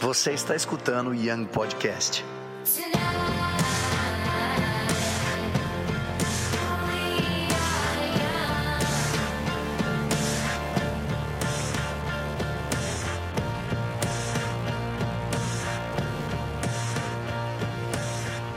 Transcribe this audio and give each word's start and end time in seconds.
Você 0.00 0.32
está 0.32 0.56
escutando 0.56 1.08
o 1.10 1.14
Young 1.14 1.44
Podcast. 1.44 2.24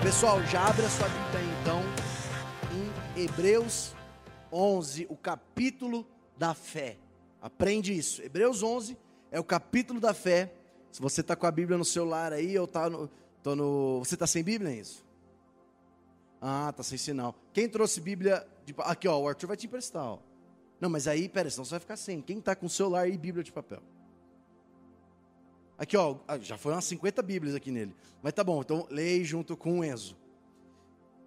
Pessoal, 0.01 0.41
já 0.45 0.65
abre 0.65 0.85
a 0.85 0.89
sua 0.89 1.09
Bíblia 1.09 1.41
então 1.61 1.81
em 2.71 3.21
Hebreus 3.21 3.93
11, 4.49 5.07
o 5.09 5.17
capítulo 5.17 6.07
da 6.37 6.53
fé. 6.53 6.95
Aprende 7.41 7.91
isso. 7.91 8.21
Hebreus 8.21 8.63
11 8.63 8.97
é 9.29 9.41
o 9.41 9.43
capítulo 9.43 9.99
da 9.99 10.13
fé. 10.13 10.62
Se 10.93 11.01
você 11.01 11.21
está 11.21 11.35
com 11.35 11.47
a 11.47 11.51
Bíblia 11.51 11.75
no 11.75 11.83
celular 11.83 12.31
aí, 12.31 12.55
ou 12.55 12.67
tá 12.67 12.87
no, 12.87 13.09
tô 13.41 13.55
no 13.55 13.97
você 14.05 14.13
está 14.13 14.27
sem 14.27 14.43
Bíblia, 14.43 14.69
é 14.69 14.75
isso? 14.75 15.03
Ah, 16.39 16.71
tá 16.71 16.83
sem 16.83 16.99
sinal. 16.99 17.33
Quem 17.51 17.67
trouxe 17.67 17.99
Bíblia? 17.99 18.45
De, 18.63 18.75
aqui, 18.77 19.07
ó, 19.07 19.19
o 19.19 19.27
Arthur 19.27 19.47
vai 19.47 19.57
te 19.57 19.65
emprestar, 19.65 20.05
ó. 20.05 20.19
Não, 20.79 20.91
mas 20.91 21.07
aí, 21.07 21.27
pera, 21.27 21.49
senão 21.49 21.65
você 21.65 21.71
vai 21.71 21.79
ficar 21.79 21.97
sem. 21.97 22.21
Quem 22.21 22.37
está 22.37 22.55
com 22.55 22.69
celular 22.69 23.09
e 23.09 23.17
Bíblia 23.17 23.43
de 23.43 23.51
papel? 23.51 23.81
Aqui, 25.79 25.97
ó, 25.97 26.17
ah, 26.27 26.37
já 26.37 26.59
foi 26.59 26.73
umas 26.73 26.85
50 26.85 27.23
Bíblias 27.23 27.55
aqui 27.55 27.71
nele. 27.71 27.95
Mas 28.21 28.33
tá 28.33 28.43
bom, 28.43 28.61
então 28.61 28.85
leia 28.91 29.23
junto 29.23 29.57
com 29.57 29.79
o 29.79 29.83
Enzo. 29.83 30.15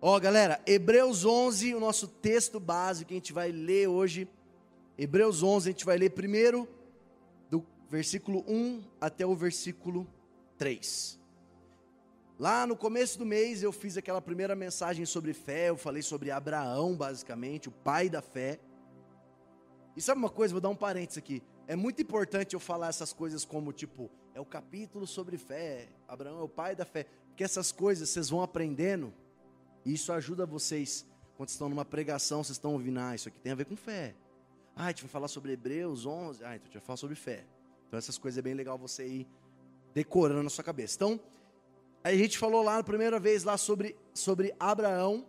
Ó, 0.00 0.16
galera, 0.20 0.60
Hebreus 0.64 1.24
11, 1.24 1.74
o 1.74 1.80
nosso 1.80 2.06
texto 2.06 2.60
básico 2.60 3.08
que 3.08 3.14
a 3.14 3.16
gente 3.16 3.32
vai 3.32 3.50
ler 3.50 3.88
hoje. 3.88 4.28
Hebreus 4.96 5.42
11, 5.42 5.68
a 5.68 5.72
gente 5.72 5.84
vai 5.84 5.98
ler 5.98 6.10
primeiro 6.10 6.68
versículo 7.88 8.44
1 8.48 8.82
até 9.00 9.24
o 9.24 9.34
versículo 9.34 10.06
3. 10.58 11.18
Lá 12.38 12.66
no 12.66 12.76
começo 12.76 13.18
do 13.18 13.24
mês 13.24 13.62
eu 13.62 13.72
fiz 13.72 13.96
aquela 13.96 14.20
primeira 14.20 14.54
mensagem 14.54 15.06
sobre 15.06 15.32
fé, 15.32 15.70
eu 15.70 15.76
falei 15.76 16.02
sobre 16.02 16.30
Abraão, 16.30 16.94
basicamente, 16.94 17.68
o 17.68 17.72
pai 17.72 18.10
da 18.10 18.20
fé. 18.20 18.60
E 19.96 20.02
sabe 20.02 20.18
uma 20.18 20.28
coisa, 20.28 20.52
vou 20.52 20.60
dar 20.60 20.68
um 20.68 20.76
parênteses 20.76 21.16
aqui. 21.16 21.42
É 21.66 21.74
muito 21.74 22.02
importante 22.02 22.54
eu 22.54 22.60
falar 22.60 22.88
essas 22.88 23.12
coisas 23.12 23.44
como 23.44 23.72
tipo, 23.72 24.10
é 24.34 24.40
o 24.40 24.44
capítulo 24.44 25.06
sobre 25.06 25.38
fé, 25.38 25.88
Abraão 26.06 26.40
é 26.40 26.42
o 26.42 26.48
pai 26.48 26.76
da 26.76 26.84
fé, 26.84 27.06
porque 27.28 27.42
essas 27.42 27.72
coisas 27.72 28.10
vocês 28.10 28.28
vão 28.28 28.42
aprendendo, 28.42 29.14
e 29.84 29.94
isso 29.94 30.12
ajuda 30.12 30.44
vocês 30.44 31.06
quando 31.36 31.48
estão 31.48 31.68
numa 31.68 31.84
pregação, 31.84 32.44
vocês 32.44 32.56
estão 32.56 32.72
ouvindo, 32.72 33.00
ah, 33.00 33.14
isso 33.14 33.28
aqui 33.28 33.40
tem 33.40 33.52
a 33.52 33.54
ver 33.54 33.64
com 33.64 33.76
fé. 33.76 34.14
Ah, 34.74 34.84
a 34.84 34.88
gente 34.88 35.02
vai 35.02 35.10
falar 35.10 35.28
sobre 35.28 35.52
Hebreus 35.52 36.04
11, 36.04 36.44
ah, 36.44 36.54
então 36.54 36.64
a 36.64 36.66
gente 36.66 36.74
vai 36.74 36.82
falar 36.82 36.96
sobre 36.98 37.16
fé. 37.16 37.46
Então 37.86 37.98
essas 37.98 38.18
coisas 38.18 38.38
é 38.38 38.42
bem 38.42 38.54
legal 38.54 38.76
você 38.78 39.06
ir 39.06 39.28
decorando 39.94 40.42
na 40.42 40.50
sua 40.50 40.64
cabeça. 40.64 40.96
Então, 40.96 41.20
a 42.04 42.12
gente 42.14 42.38
falou 42.38 42.62
lá 42.62 42.76
na 42.76 42.82
primeira 42.82 43.18
vez 43.18 43.44
lá 43.44 43.56
sobre, 43.56 43.96
sobre 44.14 44.54
Abraão, 44.60 45.26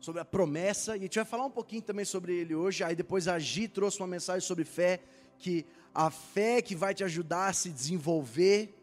sobre 0.00 0.20
a 0.20 0.24
promessa, 0.24 0.96
e 0.96 1.00
a 1.00 1.02
gente 1.02 1.14
vai 1.14 1.24
falar 1.24 1.46
um 1.46 1.50
pouquinho 1.50 1.80
também 1.80 2.04
sobre 2.04 2.34
ele 2.34 2.54
hoje. 2.54 2.82
Aí 2.82 2.96
depois 2.96 3.28
a 3.28 3.38
Gi 3.38 3.68
trouxe 3.68 4.00
uma 4.00 4.06
mensagem 4.06 4.46
sobre 4.46 4.64
fé, 4.64 5.00
que 5.38 5.64
a 5.94 6.10
fé 6.10 6.60
que 6.60 6.74
vai 6.74 6.94
te 6.94 7.04
ajudar 7.04 7.48
a 7.48 7.52
se 7.52 7.70
desenvolver. 7.70 8.74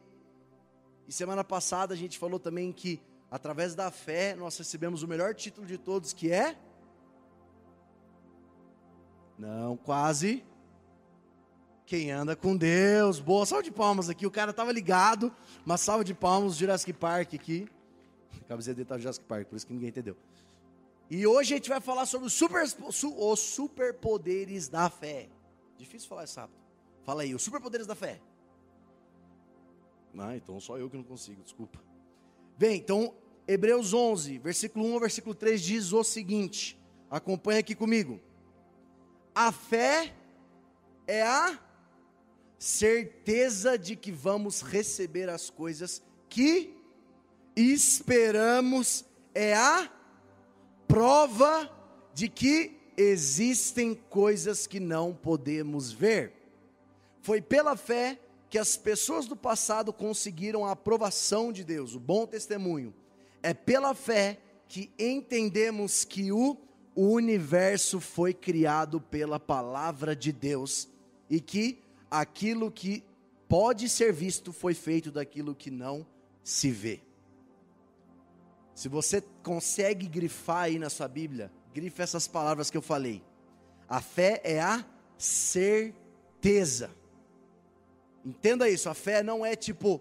E 1.08 1.12
semana 1.12 1.44
passada 1.44 1.94
a 1.94 1.98
gente 1.98 2.18
falou 2.18 2.40
também 2.40 2.72
que 2.72 3.02
através 3.30 3.76
da 3.76 3.92
fé 3.92 4.36
nós 4.36 4.58
recebemos 4.58 5.04
o 5.04 5.08
melhor 5.08 5.36
título 5.36 5.68
de 5.68 5.78
todos, 5.78 6.14
que 6.14 6.32
é 6.32 6.58
Não, 9.38 9.78
quase 9.78 10.44
quem 11.90 12.12
anda 12.12 12.36
com 12.36 12.56
Deus. 12.56 13.20
Boa, 13.20 13.48
salva 13.48 13.64
de 13.64 13.72
palmas 13.72 14.10
aqui. 14.10 14.28
O 14.28 14.30
cara 14.30 14.52
estava 14.52 14.72
ligado, 14.72 15.34
uma 15.66 15.76
salva 15.76 16.04
de 16.04 16.14
palmas, 16.14 16.56
Jurassic 16.56 16.94
Park 16.94 17.34
aqui. 17.34 17.68
A 18.40 18.46
camiseta 18.46 18.76
dele 18.76 18.88
tá 18.88 19.00
Jurassic 19.00 19.26
Park, 19.26 19.48
por 19.48 19.56
isso 19.56 19.66
que 19.66 19.74
ninguém 19.74 19.90
entendeu. 19.90 20.16
E 21.10 21.26
hoje 21.26 21.56
a 21.56 21.58
gente 21.58 21.68
vai 21.68 21.82
falar 21.82 22.06
sobre 22.06 22.28
os, 22.28 22.34
super, 22.34 22.64
superpoderes 23.36 24.70
da 24.70 24.88
fé. 24.88 25.30
Difícil 25.80 26.08
falar 26.08 26.26
isso 26.26 26.40
rápido. 26.40 26.60
Fala 27.04 27.24
aí, 27.24 27.34
os 27.34 27.42
superpoderes 27.42 27.88
da 27.88 27.96
fé. 27.96 28.22
Ah, 30.16 30.36
então 30.36 30.60
só 30.60 30.78
eu 30.78 30.92
que 30.92 30.98
não 30.98 31.04
consigo, 31.04 31.42
desculpa. 31.42 31.80
Bem, 32.56 32.78
então, 32.78 33.16
Hebreus 33.48 33.96
11, 33.96 34.38
versículo 34.38 34.86
1 34.86 34.94
ao 34.94 35.00
versículo 35.00 35.34
3 35.34 35.60
diz 35.60 35.92
o 35.92 36.04
seguinte: 36.04 36.80
acompanha 37.10 37.62
aqui 37.62 37.74
comigo. 37.74 38.20
A 39.34 39.52
fé 39.52 40.14
é 41.08 41.24
a 41.24 41.60
certeza 42.60 43.78
de 43.78 43.96
que 43.96 44.12
vamos 44.12 44.62
receber 44.62 45.30
as 45.30 45.50
coisas 45.50 46.04
que 46.28 46.76
esperamos, 47.56 49.06
é 49.34 49.56
a 49.56 49.90
prova 50.88 51.72
de 52.14 52.28
que 52.28 52.78
existem 52.98 53.96
coisas 53.96 54.68
que 54.68 54.80
não 54.80 55.14
podemos 55.14 55.92
ver. 55.92 56.34
Foi 57.22 57.42
pela 57.42 57.78
fé 57.78 58.20
que 58.50 58.58
as 58.58 58.76
pessoas 58.76 59.26
do 59.26 59.36
passado 59.36 59.94
conseguiram 59.94 60.66
a 60.66 60.72
aprovação 60.72 61.52
de 61.52 61.64
Deus, 61.64 61.96
o 61.96 62.00
bom 62.00 62.26
testemunho. 62.26 62.94
É 63.42 63.54
pela 63.54 63.94
fé 63.94 64.40
que 64.68 64.92
entendemos 65.00 66.04
que 66.04 66.32
o 66.32 66.58
universo 66.96 68.02
foi 68.02 68.34
criado 68.34 69.00
pela 69.00 69.40
palavra 69.40 70.16
de 70.16 70.34
Deus 70.34 70.90
e 71.30 71.40
que 71.40 71.82
aquilo 72.10 72.72
que 72.72 73.04
pode 73.48 73.90
ser 73.90 74.14
visto 74.14 74.54
foi 74.54 74.74
feito 74.74 75.12
daquilo 75.12 75.56
que 75.56 75.72
não 75.72 76.06
se 76.44 76.72
vê. 76.72 77.02
Se 78.74 78.88
você 78.88 79.22
consegue 79.44 80.08
grifar 80.08 80.64
aí 80.64 80.80
na 80.80 80.90
sua 80.90 81.08
Bíblia, 81.08 81.52
grife 81.74 82.02
essas 82.02 82.28
palavras 82.28 82.70
que 82.70 82.78
eu 82.78 82.82
falei. 82.82 83.22
A 83.88 84.02
fé 84.02 84.40
é 84.44 84.62
a 84.62 84.86
certeza. 85.18 86.92
Entenda 88.24 88.70
isso, 88.70 88.90
a 88.90 88.94
fé 88.94 89.22
não 89.22 89.46
é 89.46 89.56
tipo, 89.56 90.00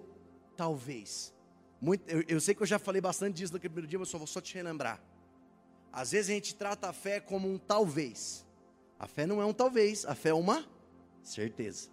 talvez. 0.57 1.35
Muito, 1.81 2.09
eu, 2.09 2.25
eu 2.29 2.41
sei 2.41 2.55
que 2.55 2.63
eu 2.63 2.67
já 2.67 2.79
falei 2.79 3.01
bastante 3.01 3.37
disso 3.37 3.53
no 3.53 3.59
primeiro 3.59 3.87
dia, 3.87 3.99
mas 3.99 4.09
só 4.09 4.19
vou 4.19 4.27
só 4.27 4.41
te 4.41 4.55
relembrar. 4.55 5.03
Às 5.93 6.13
vezes 6.13 6.31
a 6.31 6.35
gente 6.35 6.55
trata 6.55 6.89
a 6.89 6.93
fé 6.93 7.19
como 7.19 7.51
um 7.51 7.59
talvez. 7.59 8.47
A 8.99 9.07
fé 9.07 9.27
não 9.27 9.41
é 9.41 9.45
um 9.45 9.53
talvez, 9.53 10.05
a 10.05 10.15
fé 10.15 10.31
é 10.31 10.35
uma 10.35 10.69
certeza. 11.23 11.89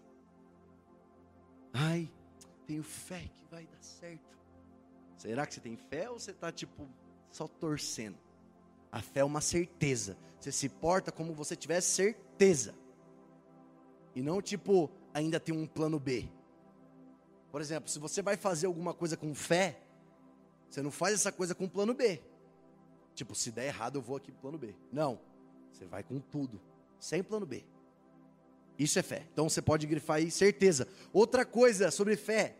Ai, 1.78 2.10
tenho 2.66 2.84
fé 2.84 3.30
que 3.36 3.46
vai 3.52 3.66
dar 3.66 3.82
certo. 3.82 4.38
Será 5.18 5.46
que 5.46 5.54
você 5.54 5.60
tem 5.60 5.76
fé 5.76 6.10
ou 6.10 6.18
você 6.18 6.32
está 6.32 6.50
tipo 6.50 6.88
só 7.30 7.50
torcendo? 7.50 8.18
A 8.90 9.02
fé 9.02 9.20
é 9.20 9.26
uma 9.26 9.42
certeza. 9.42 10.18
Você 10.40 10.54
se 10.54 10.70
porta 10.70 11.12
como 11.12 11.34
você 11.34 11.54
tivesse 11.54 11.90
certeza. 11.90 12.74
E 14.16 14.22
não 14.22 14.42
tipo, 14.42 14.90
ainda 15.14 15.38
tem 15.38 15.54
um 15.54 15.68
plano 15.68 16.00
B. 16.00 16.30
Por 17.52 17.60
exemplo, 17.60 17.90
se 17.90 18.00
você 18.00 18.22
vai 18.22 18.38
fazer 18.38 18.68
alguma 18.68 18.94
coisa 18.94 19.18
com 19.18 19.36
fé, 19.36 19.82
você 20.70 20.82
não 20.82 20.92
faz 20.92 21.16
essa 21.16 21.32
coisa 21.32 21.54
com 21.54 21.68
plano 21.68 21.94
B. 21.94 22.22
Tipo, 23.14 23.36
se 23.36 23.52
der 23.52 23.68
errado, 23.68 23.98
eu 23.98 24.02
vou 24.02 24.16
aqui 24.16 24.32
pro 24.32 24.42
plano 24.42 24.58
B. 24.58 24.74
Não. 24.94 25.20
Você 25.74 25.86
vai 25.86 26.04
com 26.04 26.22
tudo, 26.22 26.62
sem 27.02 27.22
plano 27.22 27.46
B. 27.46 27.66
Isso 28.78 29.00
é 29.00 29.02
fé. 29.02 29.26
Então 29.32 29.48
você 29.50 29.62
pode 29.62 29.88
grifar 29.88 30.18
aí 30.18 30.30
certeza. 30.30 30.88
Outra 31.14 31.46
coisa 31.46 31.92
sobre 31.92 32.16
fé 32.16 32.56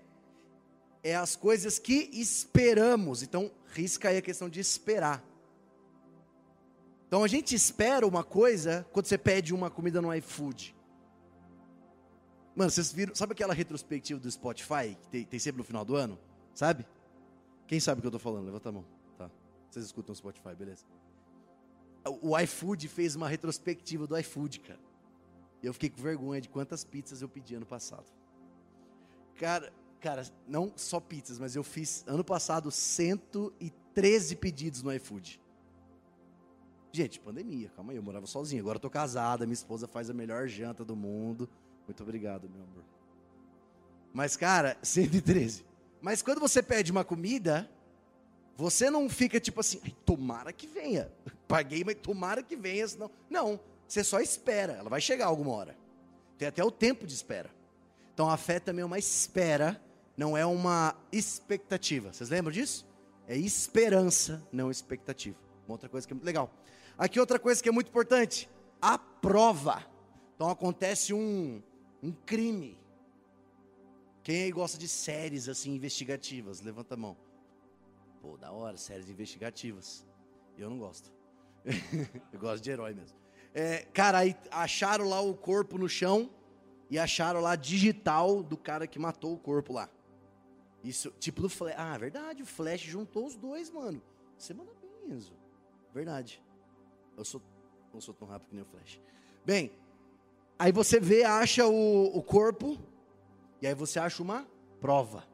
é 1.06 1.16
as 1.16 1.36
coisas 1.36 1.78
que 1.78 2.10
esperamos. 2.14 3.22
Então, 3.22 3.52
risca 3.74 4.10
aí 4.10 4.18
a 4.18 4.22
questão 4.24 4.50
de 4.50 4.60
esperar. 4.60 5.24
Então, 7.08 7.24
a 7.24 7.28
gente 7.28 7.54
espera 7.54 8.08
uma 8.08 8.24
coisa 8.24 8.88
quando 8.92 9.06
você 9.06 9.16
pede 9.16 9.54
uma 9.54 9.70
comida 9.70 10.02
no 10.02 10.12
iFood. 10.16 10.76
Mano, 12.56 12.72
vocês 12.72 12.92
viram, 12.92 13.14
sabe 13.14 13.34
aquela 13.34 13.54
retrospectiva 13.54 14.20
do 14.20 14.32
Spotify 14.32 14.98
que 15.00 15.08
tem, 15.10 15.26
tem 15.26 15.40
sempre 15.40 15.60
no 15.60 15.64
final 15.64 15.86
do 15.86 15.96
ano? 15.96 16.18
Sabe? 16.56 16.88
Quem 17.68 17.80
sabe 17.80 18.00
o 18.00 18.02
que 18.02 18.08
eu 18.08 18.10
estou 18.10 18.20
falando? 18.20 18.46
Levanta 18.46 18.70
a 18.70 18.72
mão. 18.72 18.86
Tá. 19.16 19.30
Vocês 19.70 19.86
escutam 19.86 20.14
o 20.14 20.16
Spotify, 20.16 20.56
beleza? 20.56 20.86
O 22.22 22.38
iFood 22.40 22.88
fez 22.88 23.16
uma 23.16 23.30
retrospectiva 23.30 24.08
do 24.08 24.18
iFood, 24.18 24.60
cara. 24.62 24.80
Eu 25.68 25.74
fiquei 25.74 25.90
com 25.90 26.02
vergonha 26.02 26.42
de 26.42 26.50
quantas 26.50 26.84
pizzas 26.84 27.22
eu 27.22 27.30
pedi 27.30 27.56
ano 27.56 27.66
passado. 27.66 28.06
Cara, 29.36 29.72
Cara, 30.06 30.24
não 30.48 30.72
só 30.76 31.00
pizzas, 31.00 31.40
mas 31.40 31.56
eu 31.56 31.64
fiz 31.64 32.04
ano 32.06 32.24
passado 32.24 32.70
113 32.70 34.36
pedidos 34.36 34.84
no 34.84 34.94
iFood. 34.94 35.42
Gente, 36.92 37.20
pandemia, 37.20 37.72
calma 37.76 37.92
aí, 37.92 37.98
eu 37.98 38.04
morava 38.04 38.28
sozinho. 38.28 38.62
Agora 38.62 38.76
eu 38.76 38.80
tô 38.80 38.88
casada, 38.88 39.48
minha 39.48 39.56
esposa 39.56 39.88
faz 39.88 40.08
a 40.08 40.14
melhor 40.14 40.48
janta 40.48 40.86
do 40.86 40.96
mundo. 40.96 41.50
Muito 41.88 42.04
obrigado, 42.04 42.48
meu 42.48 42.62
amor. 42.62 42.84
Mas, 44.14 44.38
cara, 44.38 44.78
113. 44.84 45.66
Mas 46.00 46.22
quando 46.22 46.40
você 46.40 46.62
pede 46.62 46.92
uma 46.92 47.04
comida, 47.04 47.68
você 48.56 48.92
não 48.92 49.10
fica 49.10 49.40
tipo 49.40 49.60
assim, 49.60 49.80
tomara 50.06 50.54
que 50.54 50.68
venha. 50.68 51.12
Paguei, 51.48 51.84
mas 51.84 51.96
tomara 51.96 52.44
que 52.44 52.56
venha, 52.56 52.88
senão. 52.88 53.10
Não, 53.28 53.60
você 53.88 54.04
só 54.04 54.20
espera, 54.20 54.74
ela 54.74 54.90
vai 54.90 55.02
chegar 55.02 55.28
alguma 55.28 55.52
hora. 55.52 55.78
Tem 56.38 56.48
até 56.48 56.64
o 56.64 56.72
tempo 56.72 57.06
de 57.06 57.14
espera. 57.14 57.50
Então 58.14 58.30
a 58.30 58.38
fé 58.38 58.60
também 58.60 58.82
é 58.82 58.86
uma 58.86 58.98
espera, 59.00 59.82
não 60.18 60.38
é 60.38 60.46
uma 60.46 60.96
expectativa. 61.12 62.12
Vocês 62.14 62.30
lembram 62.30 62.52
disso? 62.52 62.88
É 63.28 63.38
esperança, 63.38 64.46
não 64.52 64.70
expectativa. 64.70 65.38
Uma 65.68 65.74
outra 65.74 65.90
coisa 65.90 66.08
que 66.08 66.14
é 66.14 66.16
muito 66.16 66.26
legal. 66.26 66.52
Aqui 66.98 67.20
outra 67.20 67.40
coisa 67.40 67.62
que 67.62 67.68
é 67.68 67.72
muito 67.72 67.90
importante, 67.90 68.50
a 68.82 68.98
prova. 68.98 69.86
Então 70.36 70.50
acontece 70.50 71.14
um, 71.14 71.62
um 72.02 72.12
crime. 72.12 72.78
Quem 74.24 74.44
aí 74.44 74.52
gosta 74.52 74.78
de 74.78 74.88
séries 74.88 75.50
assim 75.50 75.76
investigativas? 75.76 76.62
Levanta 76.62 76.96
a 76.96 76.98
mão. 76.98 77.18
Pô, 78.22 78.38
da 78.38 78.52
hora, 78.52 78.78
séries 78.78 79.10
investigativas. 79.10 80.06
Eu 80.58 80.70
não 80.70 80.80
gosto. 80.80 81.12
eu 82.34 82.40
gosto 82.40 82.64
de 82.64 82.72
herói 82.72 82.94
mesmo. 82.94 83.25
É, 83.58 83.88
cara, 83.94 84.18
aí 84.18 84.36
acharam 84.52 85.08
lá 85.08 85.22
o 85.22 85.34
corpo 85.34 85.78
no 85.78 85.88
chão 85.88 86.30
e 86.90 87.00
acharam 87.00 87.40
lá 87.40 87.56
digital 87.56 88.44
do 88.44 88.58
cara 88.58 88.86
que 88.86 89.00
matou 89.00 89.34
o 89.34 89.38
corpo 89.38 89.72
lá. 89.72 89.90
Isso, 90.84 91.10
tipo 91.20 91.42
do 91.42 91.48
Flash. 91.48 91.74
Ah, 91.78 91.98
verdade, 91.98 92.44
o 92.44 92.46
Flash 92.46 92.82
juntou 92.82 93.26
os 93.26 93.38
dois, 93.38 93.70
mano. 93.70 94.02
Você 94.38 94.54
manda 94.54 94.74
bem, 94.82 95.16
Enzo. 95.16 95.34
Verdade. 95.94 96.44
Eu 97.16 97.24
sou, 97.24 97.42
não 97.94 98.02
sou 98.02 98.14
tão 98.14 98.28
rápido 98.28 98.50
que 98.50 98.56
nem 98.56 98.64
o 98.64 98.68
Flash. 98.68 99.00
Bem, 99.46 99.72
aí 100.60 100.74
você 100.74 101.00
vê, 101.00 101.24
acha 101.24 101.66
o, 101.66 102.18
o 102.18 102.22
corpo, 102.22 102.78
e 103.62 103.68
aí 103.68 103.74
você 103.74 104.00
acha 104.00 104.22
uma 104.22 104.46
prova. 104.82 105.26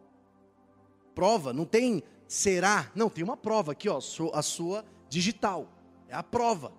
Prova, 1.15 1.51
não 1.51 1.65
tem 1.65 2.03
será, 2.27 2.91
não, 2.95 3.09
tem 3.09 3.23
uma 3.23 3.35
prova 3.35 3.71
aqui, 3.71 3.89
ó, 3.89 4.00
a 4.31 4.41
sua 4.44 4.85
digital. 5.09 5.68
É 6.07 6.13
a 6.13 6.21
prova. 6.21 6.71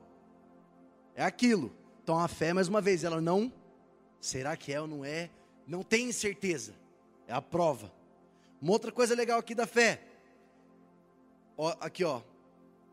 É 1.15 1.25
aquilo. 1.25 1.73
Então 2.03 2.19
a 2.19 2.29
fé, 2.29 2.53
mais 2.53 2.69
uma 2.69 2.81
vez, 2.81 3.05
ela 3.05 3.21
não. 3.21 3.53
Será 4.21 4.57
que 4.57 4.73
é 4.73 4.81
ou 4.81 4.87
não 4.87 5.05
é? 5.05 5.31
Não 5.67 5.83
tem 5.83 6.11
certeza. 6.13 6.75
É 7.27 7.33
a 7.33 7.43
prova. 7.43 7.93
Uma 8.61 8.73
outra 8.73 8.93
coisa 8.93 9.15
legal 9.15 9.39
aqui 9.39 9.55
da 9.55 9.67
fé. 9.67 10.03
Ó, 11.57 11.75
aqui, 11.81 12.05
ó. 12.05 12.23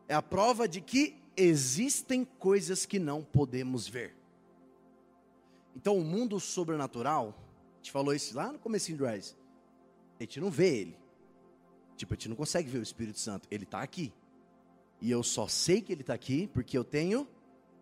É 0.08 0.14
a 0.14 0.22
prova 0.22 0.68
de 0.68 0.80
que 0.80 1.16
existem 1.36 2.24
coisas 2.24 2.84
que 2.84 2.98
não 2.98 3.22
podemos 3.22 3.88
ver. 3.88 4.16
Então 5.74 5.96
o 5.96 6.04
mundo 6.04 6.38
sobrenatural, 6.40 7.34
a 7.74 7.76
gente 7.76 7.92
falou 7.92 8.12
isso 8.12 8.36
lá 8.36 8.52
no 8.52 8.58
começo 8.58 8.92
do 8.94 9.06
Rise. 9.06 9.36
A 10.18 10.22
gente 10.22 10.40
não 10.40 10.50
vê 10.50 10.80
ele. 10.80 10.98
Tipo, 11.96 12.14
a 12.14 12.16
gente 12.16 12.28
não 12.28 12.36
consegue 12.36 12.68
ver 12.68 12.78
o 12.78 12.82
Espírito 12.82 13.18
Santo. 13.18 13.46
Ele 13.50 13.64
está 13.64 13.80
aqui. 13.80 14.12
E 15.00 15.10
eu 15.10 15.22
só 15.22 15.48
sei 15.48 15.80
que 15.80 15.92
ele 15.92 16.02
está 16.02 16.12
aqui 16.12 16.46
porque 16.48 16.76
eu 16.76 16.84
tenho 16.84 17.26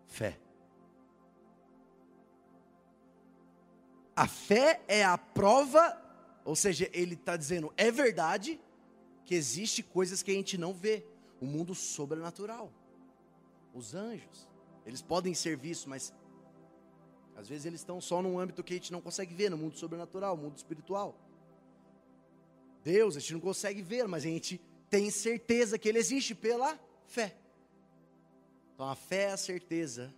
fé. 0.09 0.37
A 4.15 4.27
fé 4.27 4.81
é 4.85 5.05
a 5.05 5.17
prova, 5.17 5.81
ou 6.43 6.55
seja, 6.55 6.89
ele 6.91 7.13
está 7.13 7.37
dizendo, 7.37 7.71
é 7.77 7.89
verdade 7.89 8.59
que 9.23 9.33
existe 9.33 9.81
coisas 9.81 10.21
que 10.21 10.31
a 10.31 10.33
gente 10.33 10.57
não 10.57 10.73
vê. 10.73 11.05
O 11.39 11.45
mundo 11.45 11.73
sobrenatural. 11.73 12.69
Os 13.73 13.95
anjos, 13.95 14.45
eles 14.85 15.01
podem 15.01 15.33
ser 15.33 15.55
vistos, 15.55 15.85
mas 15.85 16.13
às 17.33 17.47
vezes 17.47 17.65
eles 17.65 17.79
estão 17.79 18.01
só 18.01 18.21
num 18.21 18.37
âmbito 18.37 18.61
que 18.61 18.73
a 18.73 18.75
gente 18.75 18.91
não 18.91 18.99
consegue 18.99 19.33
ver, 19.33 19.49
no 19.49 19.57
mundo 19.57 19.77
sobrenatural, 19.77 20.35
no 20.35 20.43
mundo 20.43 20.57
espiritual. 20.57 21.15
Deus, 22.83 23.15
a 23.15 23.21
gente 23.21 23.31
não 23.31 23.39
consegue 23.39 23.81
ver, 23.81 24.05
mas 24.05 24.25
a 24.25 24.27
gente 24.27 24.59
tem 24.89 25.09
certeza 25.09 25.79
que 25.79 25.87
ele 25.87 25.99
existe 25.99 26.35
pela 26.35 26.77
fé. 27.05 27.37
Então 28.79 28.87
a 28.87 28.95
fé 28.95 29.23
é 29.23 29.31
a 29.33 29.35
certeza, 29.35 30.15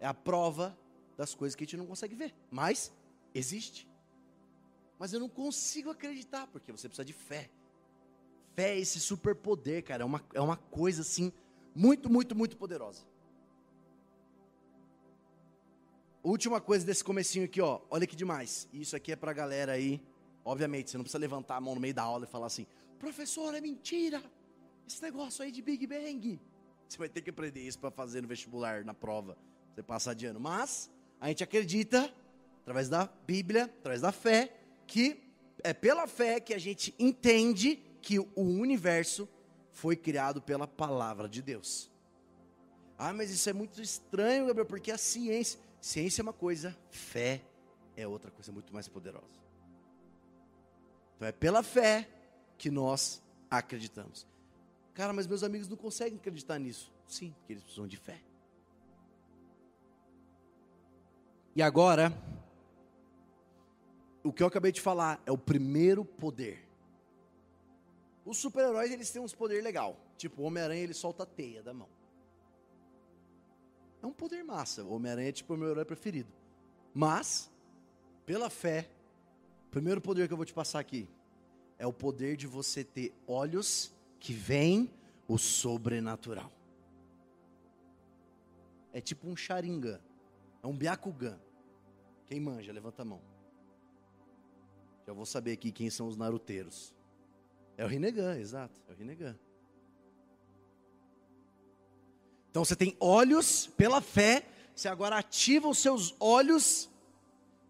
é 0.00 0.06
a 0.06 0.14
prova 0.14 0.74
das 1.14 1.34
coisas 1.34 1.54
que 1.54 1.62
a 1.62 1.66
gente 1.66 1.76
não 1.76 1.84
consegue 1.84 2.14
ver, 2.14 2.34
mas 2.50 2.90
existe. 3.34 3.86
Mas 4.98 5.12
eu 5.12 5.20
não 5.20 5.28
consigo 5.28 5.90
acreditar, 5.90 6.46
porque 6.46 6.72
você 6.72 6.88
precisa 6.88 7.04
de 7.04 7.12
fé. 7.12 7.50
Fé 8.54 8.70
é 8.70 8.78
esse 8.78 8.98
superpoder, 8.98 9.84
cara, 9.84 10.04
é 10.04 10.06
uma, 10.06 10.24
é 10.32 10.40
uma 10.40 10.56
coisa 10.56 11.02
assim, 11.02 11.30
muito, 11.74 12.08
muito, 12.08 12.34
muito 12.34 12.56
poderosa. 12.56 13.04
Última 16.24 16.62
coisa 16.62 16.86
desse 16.86 17.04
comecinho 17.04 17.44
aqui, 17.44 17.60
ó, 17.60 17.82
olha 17.90 18.06
que 18.06 18.16
demais. 18.16 18.66
Isso 18.72 18.96
aqui 18.96 19.12
é 19.12 19.16
pra 19.16 19.34
galera 19.34 19.72
aí, 19.72 20.02
obviamente, 20.46 20.90
você 20.90 20.96
não 20.96 21.04
precisa 21.04 21.18
levantar 21.18 21.56
a 21.56 21.60
mão 21.60 21.74
no 21.74 21.80
meio 21.82 21.92
da 21.92 22.04
aula 22.04 22.24
e 22.24 22.26
falar 22.26 22.46
assim, 22.46 22.66
professor, 22.98 23.54
é 23.54 23.60
mentira, 23.60 24.22
esse 24.88 25.02
negócio 25.02 25.44
aí 25.44 25.52
de 25.52 25.60
Big 25.60 25.86
Bang. 25.86 26.40
Você 26.92 26.98
vai 26.98 27.08
ter 27.08 27.22
que 27.22 27.30
aprender 27.30 27.62
isso 27.62 27.78
para 27.78 27.90
fazer 27.90 28.20
no 28.20 28.28
vestibular, 28.28 28.84
na 28.84 28.92
prova, 28.92 29.34
você 29.74 29.82
passar 29.82 30.12
de 30.12 30.26
ano. 30.26 30.38
Mas 30.38 30.90
a 31.18 31.28
gente 31.28 31.42
acredita, 31.42 32.14
através 32.60 32.90
da 32.90 33.06
Bíblia, 33.26 33.64
através 33.64 34.02
da 34.02 34.12
fé, 34.12 34.54
que 34.86 35.18
é 35.64 35.72
pela 35.72 36.06
fé 36.06 36.38
que 36.38 36.52
a 36.52 36.58
gente 36.58 36.94
entende 36.98 37.76
que 38.02 38.18
o 38.18 38.30
universo 38.36 39.26
foi 39.70 39.96
criado 39.96 40.42
pela 40.42 40.68
palavra 40.68 41.30
de 41.30 41.40
Deus. 41.40 41.90
Ah, 42.98 43.14
mas 43.14 43.30
isso 43.30 43.48
é 43.48 43.54
muito 43.54 43.80
estranho, 43.80 44.44
Gabriel, 44.44 44.66
porque 44.66 44.90
a 44.90 44.98
ciência, 44.98 45.58
ciência 45.80 46.20
é 46.20 46.24
uma 46.24 46.34
coisa, 46.34 46.76
fé 46.90 47.40
é 47.96 48.06
outra 48.06 48.30
coisa 48.30 48.52
muito 48.52 48.70
mais 48.70 48.86
poderosa. 48.86 49.40
Então 51.16 51.26
é 51.26 51.32
pela 51.32 51.62
fé 51.62 52.06
que 52.58 52.70
nós 52.70 53.22
acreditamos. 53.50 54.30
Cara, 54.94 55.12
mas 55.12 55.26
meus 55.26 55.42
amigos 55.42 55.68
não 55.68 55.76
conseguem 55.76 56.18
acreditar 56.18 56.58
nisso. 56.58 56.92
Sim, 57.06 57.34
porque 57.38 57.54
eles 57.54 57.62
precisam 57.62 57.86
de 57.86 57.96
fé. 57.96 58.20
E 61.54 61.62
agora, 61.62 62.12
o 64.22 64.32
que 64.32 64.42
eu 64.42 64.46
acabei 64.46 64.72
de 64.72 64.80
falar 64.80 65.22
é 65.26 65.32
o 65.32 65.38
primeiro 65.38 66.04
poder. 66.04 66.66
Os 68.24 68.38
super-heróis, 68.38 68.90
eles 68.90 69.10
têm 69.10 69.20
uns 69.20 69.34
poder 69.34 69.62
legal. 69.62 69.98
Tipo, 70.16 70.42
o 70.42 70.44
Homem-Aranha, 70.44 70.82
ele 70.82 70.94
solta 70.94 71.24
a 71.24 71.26
teia 71.26 71.62
da 71.62 71.74
mão. 71.74 71.88
É 74.02 74.06
um 74.06 74.12
poder 74.12 74.42
massa. 74.42 74.84
O 74.84 74.94
Homem-Aranha 74.94 75.28
é 75.28 75.32
tipo 75.32 75.54
o 75.54 75.56
meu 75.56 75.70
herói 75.70 75.84
preferido. 75.84 76.32
Mas, 76.94 77.50
pela 78.24 78.48
fé, 78.48 78.88
o 79.66 79.70
primeiro 79.70 80.00
poder 80.00 80.28
que 80.28 80.32
eu 80.32 80.36
vou 80.36 80.46
te 80.46 80.54
passar 80.54 80.80
aqui 80.80 81.08
é 81.78 81.86
o 81.86 81.92
poder 81.92 82.36
de 82.36 82.46
você 82.46 82.84
ter 82.84 83.12
olhos 83.26 83.92
que 84.22 84.32
vem 84.32 84.88
o 85.26 85.36
sobrenatural. 85.36 86.52
É 88.92 89.00
tipo 89.00 89.26
um 89.28 89.34
Sharingan, 89.34 90.00
é 90.62 90.66
um 90.68 90.76
Byakugan. 90.76 91.40
Quem 92.26 92.38
manja, 92.38 92.72
levanta 92.72 93.02
a 93.02 93.04
mão. 93.04 93.20
Já 95.04 95.12
vou 95.12 95.26
saber 95.26 95.52
aqui 95.52 95.72
quem 95.72 95.90
são 95.90 96.06
os 96.06 96.16
naruteiros. 96.16 96.94
É 97.76 97.84
o 97.84 97.88
Rinnegan, 97.88 98.38
exato, 98.38 98.80
é 98.88 98.92
o 98.92 98.94
Rinnegan. 98.94 99.36
Então 102.48 102.64
você 102.64 102.76
tem 102.76 102.96
olhos 103.00 103.66
pela 103.66 104.00
fé, 104.00 104.46
você 104.72 104.86
agora 104.86 105.16
ativa 105.16 105.66
os 105.66 105.78
seus 105.78 106.14
olhos, 106.20 106.88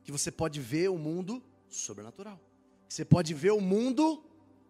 que 0.04 0.12
você 0.12 0.30
pode 0.30 0.60
ver 0.60 0.90
o 0.90 0.98
mundo 0.98 1.42
sobrenatural. 1.70 2.38
Você 2.90 3.06
pode 3.06 3.32
ver 3.32 3.52
o 3.52 3.60
mundo 3.60 4.22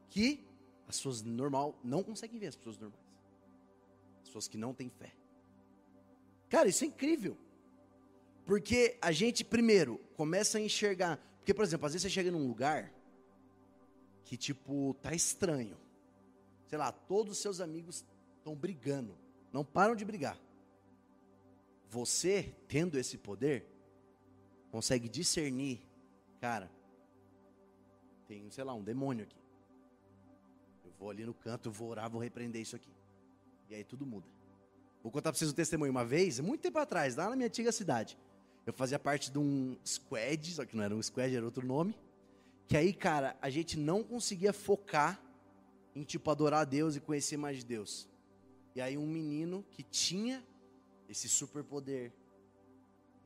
que 0.08 0.46
as 0.86 0.96
pessoas 0.96 1.22
normal 1.22 1.78
não 1.82 2.02
conseguem 2.02 2.38
ver 2.38 2.48
as 2.48 2.56
pessoas 2.56 2.78
normais. 2.78 3.02
As 4.20 4.28
pessoas 4.28 4.48
que 4.48 4.58
não 4.58 4.74
têm 4.74 4.88
fé. 4.88 5.12
Cara, 6.48 6.68
isso 6.68 6.84
é 6.84 6.86
incrível. 6.86 7.36
Porque 8.44 8.98
a 9.00 9.12
gente 9.12 9.44
primeiro 9.44 9.98
começa 10.16 10.58
a 10.58 10.60
enxergar, 10.60 11.16
porque 11.38 11.54
por 11.54 11.64
exemplo, 11.64 11.86
às 11.86 11.92
vezes 11.92 12.02
você 12.02 12.10
chega 12.10 12.30
num 12.30 12.46
lugar 12.46 12.92
que 14.24 14.36
tipo 14.36 14.94
tá 15.00 15.14
estranho. 15.14 15.76
Sei 16.66 16.78
lá, 16.78 16.90
todos 16.90 17.32
os 17.32 17.38
seus 17.38 17.60
amigos 17.60 18.04
estão 18.38 18.54
brigando, 18.54 19.16
não 19.52 19.64
param 19.64 19.94
de 19.94 20.04
brigar. 20.04 20.38
Você, 21.88 22.54
tendo 22.66 22.98
esse 22.98 23.18
poder, 23.18 23.66
consegue 24.70 25.08
discernir, 25.08 25.82
cara, 26.40 26.70
tem, 28.26 28.50
sei 28.50 28.64
lá, 28.64 28.72
um 28.72 28.82
demônio 28.82 29.24
aqui. 29.24 29.41
Vou 31.02 31.10
ali 31.10 31.24
no 31.24 31.34
canto, 31.34 31.68
vou 31.68 31.88
orar, 31.88 32.08
vou 32.08 32.20
repreender 32.20 32.62
isso 32.62 32.76
aqui. 32.76 32.92
E 33.68 33.74
aí 33.74 33.82
tudo 33.82 34.06
muda. 34.06 34.24
Vou 35.02 35.10
contar 35.10 35.32
para 35.32 35.38
vocês 35.38 35.50
um 35.50 35.54
testemunho. 35.54 35.90
Uma 35.90 36.04
vez, 36.04 36.38
muito 36.38 36.60
tempo 36.60 36.78
atrás, 36.78 37.16
lá 37.16 37.28
na 37.28 37.34
minha 37.34 37.48
antiga 37.48 37.72
cidade, 37.72 38.16
eu 38.64 38.72
fazia 38.72 39.00
parte 39.00 39.28
de 39.28 39.36
um 39.36 39.76
squad, 39.84 40.54
só 40.54 40.64
que 40.64 40.76
não 40.76 40.84
era 40.84 40.94
um 40.94 41.02
squad, 41.02 41.34
era 41.34 41.44
outro 41.44 41.66
nome. 41.66 41.92
Que 42.68 42.76
aí, 42.76 42.92
cara, 42.92 43.36
a 43.42 43.50
gente 43.50 43.76
não 43.76 44.04
conseguia 44.04 44.52
focar 44.52 45.20
em, 45.92 46.04
tipo, 46.04 46.30
adorar 46.30 46.60
a 46.60 46.64
Deus 46.64 46.94
e 46.94 47.00
conhecer 47.00 47.36
mais 47.36 47.56
de 47.56 47.64
Deus. 47.64 48.08
E 48.72 48.80
aí 48.80 48.96
um 48.96 49.04
menino 49.04 49.64
que 49.72 49.82
tinha 49.82 50.40
esse 51.08 51.28
superpoder, 51.28 52.12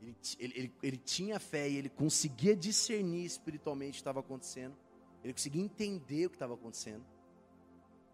ele, 0.01 0.17
ele, 0.39 0.55
ele, 0.57 0.73
ele 0.83 0.97
tinha 0.97 1.39
fé 1.39 1.69
e 1.69 1.77
ele 1.77 1.91
conseguia 1.91 2.57
discernir 2.57 3.27
espiritualmente 3.27 3.91
o 3.91 3.93
que 3.93 3.99
estava 3.99 4.21
acontecendo. 4.21 4.75
Ele 5.23 5.35
conseguia 5.35 5.61
entender 5.63 6.25
o 6.25 6.31
que 6.31 6.37
estava 6.37 6.55
acontecendo. 6.55 7.05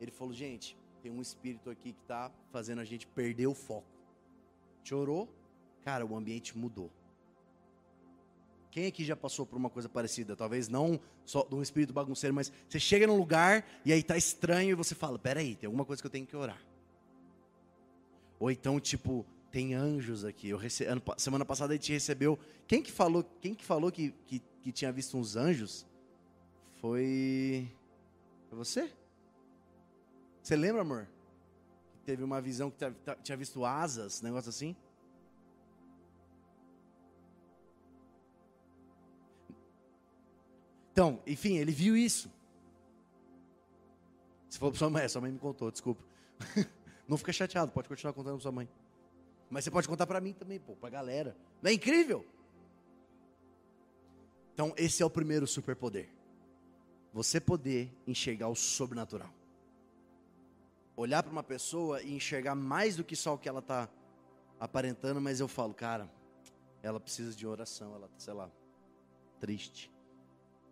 Ele 0.03 0.11
falou: 0.11 0.35
gente, 0.35 0.77
tem 1.01 1.13
um 1.13 1.23
espírito 1.23 1.71
aqui 1.71 1.93
que 1.93 2.01
está 2.01 2.29
fazendo 2.51 2.81
a 2.81 2.85
gente 2.85 3.07
perder 3.07 3.47
o 3.47 3.55
foco. 3.55 3.87
Chorou, 4.83 5.29
cara, 5.83 6.05
o 6.05 6.17
ambiente 6.17 6.59
mudou. 6.59 6.91
Quem 8.73 8.87
aqui 8.87 9.05
já 9.05 9.15
passou 9.15 9.47
por 9.47 9.57
uma 9.57 9.71
coisa 9.71 9.89
parecida? 9.89 10.35
Talvez 10.35 10.67
não 10.67 10.99
só 11.25 11.45
de 11.45 11.55
um 11.55 11.63
espírito 11.63 11.93
bagunceiro, 11.93 12.35
mas 12.35 12.53
você 12.69 12.81
chega 12.81 13.07
num 13.07 13.17
lugar 13.17 13.65
e 13.85 13.93
aí 13.93 14.03
tá 14.03 14.17
estranho 14.17 14.71
e 14.71 14.75
você 14.75 14.93
fala: 14.93 15.21
peraí, 15.21 15.55
tem 15.55 15.69
alguma 15.69 15.85
coisa 15.85 16.03
que 16.03 16.07
eu 16.07 16.11
tenho 16.11 16.27
que 16.27 16.35
orar. 16.35 16.61
Ou 18.41 18.51
então, 18.51 18.81
tipo, 18.81 19.25
tem 19.53 19.75
anjos 19.75 20.25
aqui. 20.25 20.49
Eu 20.49 20.57
rece... 20.57 20.85
Semana 21.17 21.45
passada 21.45 21.75
a 21.75 21.77
gente 21.77 21.93
recebeu. 21.93 22.37
Quem 22.67 22.83
que 22.83 22.91
falou, 22.91 23.23
quem 23.41 23.55
que, 23.55 23.65
falou 23.65 23.93
que, 23.93 24.13
que, 24.27 24.43
que 24.63 24.73
tinha 24.73 24.91
visto 24.91 25.17
uns 25.17 25.37
anjos? 25.37 25.87
Foi. 26.81 27.71
Foi 28.49 28.59
você? 28.59 28.91
Você 30.43 30.57
lembra, 30.57 30.83
amor? 30.83 31.09
Teve 32.05 32.25
uma 32.25 32.41
visão 32.41 32.71
que 32.71 32.77
tinha 33.23 33.37
visto 33.37 33.65
asas, 33.65 34.21
negócio 34.23 34.49
assim? 34.49 34.75
Então, 40.93 41.23
enfim, 41.27 41.57
ele 41.57 41.73
viu 41.73 41.97
isso. 41.97 42.31
Se 44.49 44.59
for 44.59 44.71
para 44.71 44.79
sua 44.79 44.91
mãe, 44.91 45.09
sua 45.09 45.23
mãe 45.23 45.31
me 45.31 45.39
contou, 45.39 45.71
desculpa. 45.71 46.03
Não 47.09 47.17
fica 47.17 47.33
chateado, 47.33 47.73
pode 47.73 47.89
continuar 47.89 48.13
contando 48.13 48.35
para 48.35 48.43
sua 48.43 48.53
mãe. 48.53 48.69
Mas 49.49 49.65
você 49.65 49.71
pode 49.71 49.89
contar 49.89 50.07
para 50.07 50.21
mim 50.21 50.33
também, 50.33 50.59
pô, 50.59 50.75
para 50.75 50.89
a 50.89 50.93
galera. 50.93 51.37
Não 51.63 51.71
é 51.71 51.75
incrível? 51.75 52.27
Então, 54.53 54.75
esse 54.77 55.03
é 55.03 55.07
o 55.07 55.11
primeiro 55.11 55.47
superpoder. 55.47 56.09
Você 57.13 57.41
poder 57.41 57.91
enxergar 58.07 58.49
o 58.49 58.55
sobrenatural. 58.55 59.33
Olhar 61.03 61.21
para 61.21 61.33
uma 61.33 61.43
pessoa 61.43 62.01
e 62.01 62.15
enxergar 62.15 62.55
mais 62.55 62.95
do 62.95 63.03
que 63.03 63.17
só 63.17 63.35
o 63.35 63.39
que 63.39 63.49
ela 63.49 63.59
está 63.59 63.89
aparentando, 64.61 65.21
mas 65.21 65.41
eu 65.41 65.49
falo, 65.49 65.75
cara, 65.75 66.09
ela 66.81 67.01
precisa 67.01 67.35
de 67.35 67.45
oração, 67.45 67.93
ela, 67.97 68.09
sei 68.17 68.33
lá, 68.33 68.49
triste. 69.41 69.91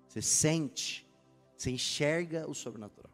Você 0.06 0.22
sente, 0.22 1.04
você 1.56 1.72
enxerga 1.72 2.48
o 2.48 2.54
sobrenatural. 2.54 3.10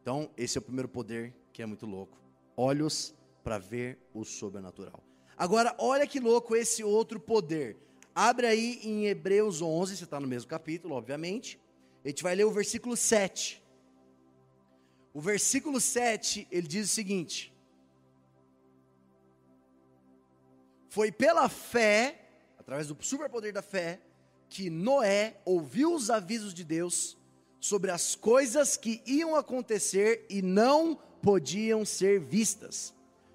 Então, 0.00 0.30
esse 0.36 0.56
é 0.56 0.60
o 0.60 0.62
primeiro 0.62 0.88
poder 0.88 1.34
que 1.52 1.60
é 1.60 1.66
muito 1.66 1.86
louco. 1.86 2.16
Olhos 2.56 3.12
para 3.42 3.58
ver 3.58 3.98
o 4.14 4.24
sobrenatural. 4.24 5.02
Agora, 5.36 5.74
olha 5.76 6.06
que 6.06 6.20
louco 6.20 6.54
esse 6.54 6.84
outro 6.84 7.18
poder. 7.18 7.76
Abre 8.14 8.46
aí 8.46 8.78
em 8.84 9.06
Hebreus 9.06 9.60
11, 9.60 9.96
você 9.96 10.04
está 10.04 10.20
no 10.20 10.28
mesmo 10.28 10.48
capítulo, 10.48 10.94
obviamente. 10.94 11.60
A 12.04 12.08
gente 12.08 12.22
vai 12.22 12.36
ler 12.36 12.44
o 12.44 12.52
versículo 12.52 12.96
7. 12.96 13.61
O 15.14 15.20
versículo 15.20 15.80
7, 15.80 16.46
ele 16.50 16.66
diz 16.66 16.90
o 16.90 16.94
seguinte: 16.94 17.52
Foi 20.88 21.12
pela 21.12 21.48
fé, 21.48 22.28
através 22.58 22.86
do 22.86 22.96
superpoder 23.00 23.52
da 23.52 23.62
fé, 23.62 24.00
que 24.48 24.70
Noé 24.70 25.40
ouviu 25.44 25.94
os 25.94 26.10
avisos 26.10 26.52
de 26.52 26.64
Deus 26.64 27.16
sobre 27.60 27.90
as 27.90 28.14
coisas 28.14 28.76
que 28.76 29.02
iam 29.06 29.36
acontecer 29.36 30.26
e 30.28 30.42
não 30.42 30.96
podiam 31.22 31.84
ser 31.84 32.18
vistas 32.20 32.92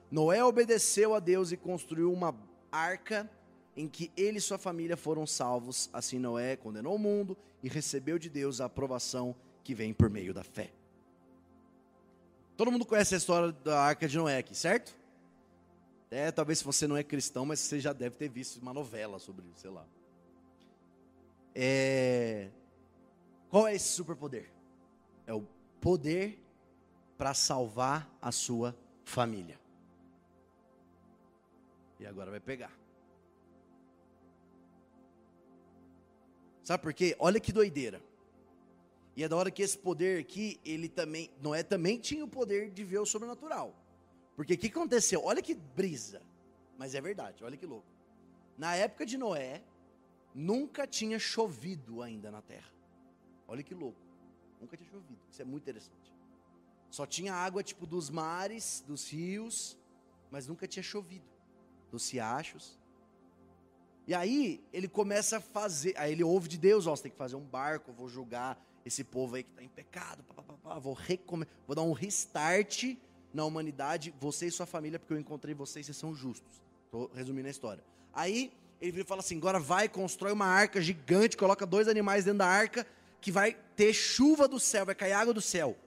Noé 0.10 0.42
obedeceu 0.44 1.14
a 1.14 1.20
Deus 1.20 1.52
e 1.52 1.58
construiu 1.58 2.12
uma 2.12 2.34
arca 2.72 3.30
em 3.76 3.88
que 3.88 4.10
ele 4.16 4.38
e 4.38 4.42
sua 4.42 4.58
família 4.58 4.96
foram 4.96 5.28
salvos. 5.28 5.90
Assim, 5.92 6.18
Noé 6.18 6.56
condenou 6.56 6.96
o 6.96 7.00
mundo 7.00 7.38
e 7.62 7.68
recebeu 7.68 8.18
de 8.18 8.30
Deus 8.30 8.62
a 8.62 8.66
aprovação 8.66 9.36
que 9.64 9.76
vem 9.76 9.94
por 9.94 10.10
meio 10.10 10.34
da 10.34 10.44
fé. 10.44 10.72
Todo 12.58 12.72
mundo 12.72 12.86
conhece 12.88 13.14
a 13.14 13.18
história 13.20 13.52
da 13.52 13.80
arca 13.80 14.08
de 14.08 14.18
Noé 14.18 14.40
aqui, 14.40 14.56
certo? 14.56 14.98
É, 16.10 16.32
talvez 16.32 16.58
se 16.58 16.66
você 16.66 16.88
não 16.88 16.98
é 16.98 17.04
cristão, 17.04 17.46
mas 17.46 17.60
você 17.60 17.80
já 17.80 17.94
deve 17.94 18.16
ter 18.16 18.28
visto 18.28 18.58
uma 18.58 18.74
novela 18.74 19.20
sobre 19.20 19.46
isso, 19.46 19.62
sei 19.62 19.70
lá. 19.70 19.86
É... 21.54 22.50
Qual 23.50 23.68
é 23.68 23.76
esse 23.76 23.90
superpoder? 23.90 24.50
É 25.28 25.34
o 25.34 25.46
poder 25.80 26.44
para 27.16 27.36
salvar 27.36 28.10
a 28.20 28.32
sua 28.32 28.76
família. 29.06 29.60
E 32.00 32.08
agora 32.08 32.32
vai 32.32 32.40
pegar. 32.40 32.72
Sabe 36.64 36.82
por 36.82 36.94
quê? 36.94 37.16
Olha 37.20 37.40
que 37.40 37.52
doideira. 37.52 38.02
E 39.18 39.24
é 39.24 39.28
da 39.28 39.36
hora 39.36 39.50
que 39.50 39.64
esse 39.64 39.76
poder 39.76 40.20
aqui, 40.20 40.60
ele 40.64 40.88
também, 40.88 41.32
Noé 41.42 41.64
também 41.64 41.98
tinha 41.98 42.24
o 42.24 42.28
poder 42.28 42.70
de 42.70 42.84
ver 42.84 43.00
o 43.00 43.06
sobrenatural. 43.06 43.76
Porque 44.36 44.54
o 44.54 44.58
que 44.60 44.68
aconteceu? 44.68 45.24
Olha 45.24 45.42
que 45.42 45.56
brisa. 45.56 46.22
Mas 46.78 46.94
é 46.94 47.02
verdade, 47.02 47.44
olha 47.44 47.58
que 47.58 47.66
louco. 47.66 47.88
Na 48.56 48.76
época 48.76 49.08
de 49.08 49.18
Noé, 49.18 49.64
nunca 50.36 50.86
tinha 50.86 51.18
chovido 51.18 52.04
ainda 52.04 52.30
na 52.30 52.44
terra. 52.44 52.72
Olha 53.48 53.64
que 53.64 53.74
louco. 53.74 54.00
Nunca 54.62 54.78
tinha 54.78 54.88
chovido. 54.88 55.20
Isso 55.32 55.42
é 55.42 55.46
muito 55.46 55.64
interessante. 55.64 56.14
Só 56.92 57.08
tinha 57.08 57.34
água 57.34 57.64
tipo 57.64 57.88
dos 57.88 58.12
mares, 58.12 58.84
dos 58.86 59.12
rios, 59.12 59.80
mas 60.30 60.46
nunca 60.46 60.68
tinha 60.68 60.84
chovido 60.84 61.26
dos 61.90 62.08
riachos. 62.12 62.78
E 64.06 64.14
aí 64.14 64.64
ele 64.72 64.88
começa 64.88 65.38
a 65.38 65.42
fazer, 65.42 65.98
aí 65.98 66.12
ele 66.12 66.24
ouve 66.24 66.48
de 66.48 66.60
Deus, 66.60 66.86
ó, 66.86 66.96
você 66.96 67.02
tem 67.02 67.12
que 67.12 67.18
fazer 67.18 67.36
um 67.36 67.44
barco, 67.44 67.92
vou 67.92 68.08
julgar 68.08 68.64
esse 68.88 69.04
povo 69.04 69.36
aí 69.36 69.44
que 69.44 69.50
está 69.50 69.64
em 69.64 69.68
pecado, 69.68 70.24
pá, 70.24 70.42
pá, 70.42 70.54
pá, 70.64 70.80
vou, 70.80 70.98
vou 71.66 71.76
dar 71.76 71.82
um 71.82 71.92
restart 71.92 72.96
na 73.34 73.46
humanidade, 73.46 74.14
você 74.20 74.48
e 74.48 74.52
sua 74.52 74.66
família, 74.66 74.98
porque 74.98 75.14
eu 75.14 75.20
encontrei 75.20 75.54
vocês, 75.54 75.86
vocês 75.86 75.98
são 75.98 76.16
justos. 76.16 76.62
Estou 76.86 77.12
resumindo 77.14 77.48
a 77.48 77.52
história. 77.52 77.84
Aí 78.14 78.52
ele 78.82 79.04
fala 79.04 79.20
assim, 79.20 79.38
agora 79.38 79.60
vai, 79.60 79.90
constrói 79.90 80.32
uma 80.32 80.46
arca 80.46 80.82
gigante, 80.82 81.38
coloca 81.38 81.66
dois 81.66 81.88
animais 81.88 82.26
dentro 82.26 82.40
da 82.40 82.48
arca, 82.48 82.88
que 83.20 83.32
vai 83.32 83.56
ter 83.76 83.94
chuva 83.94 84.48
do 84.48 84.60
céu, 84.60 84.86
vai 84.86 84.96
cair 84.96 85.14
água 85.14 85.34
do 85.34 85.42
céu. 85.42 85.78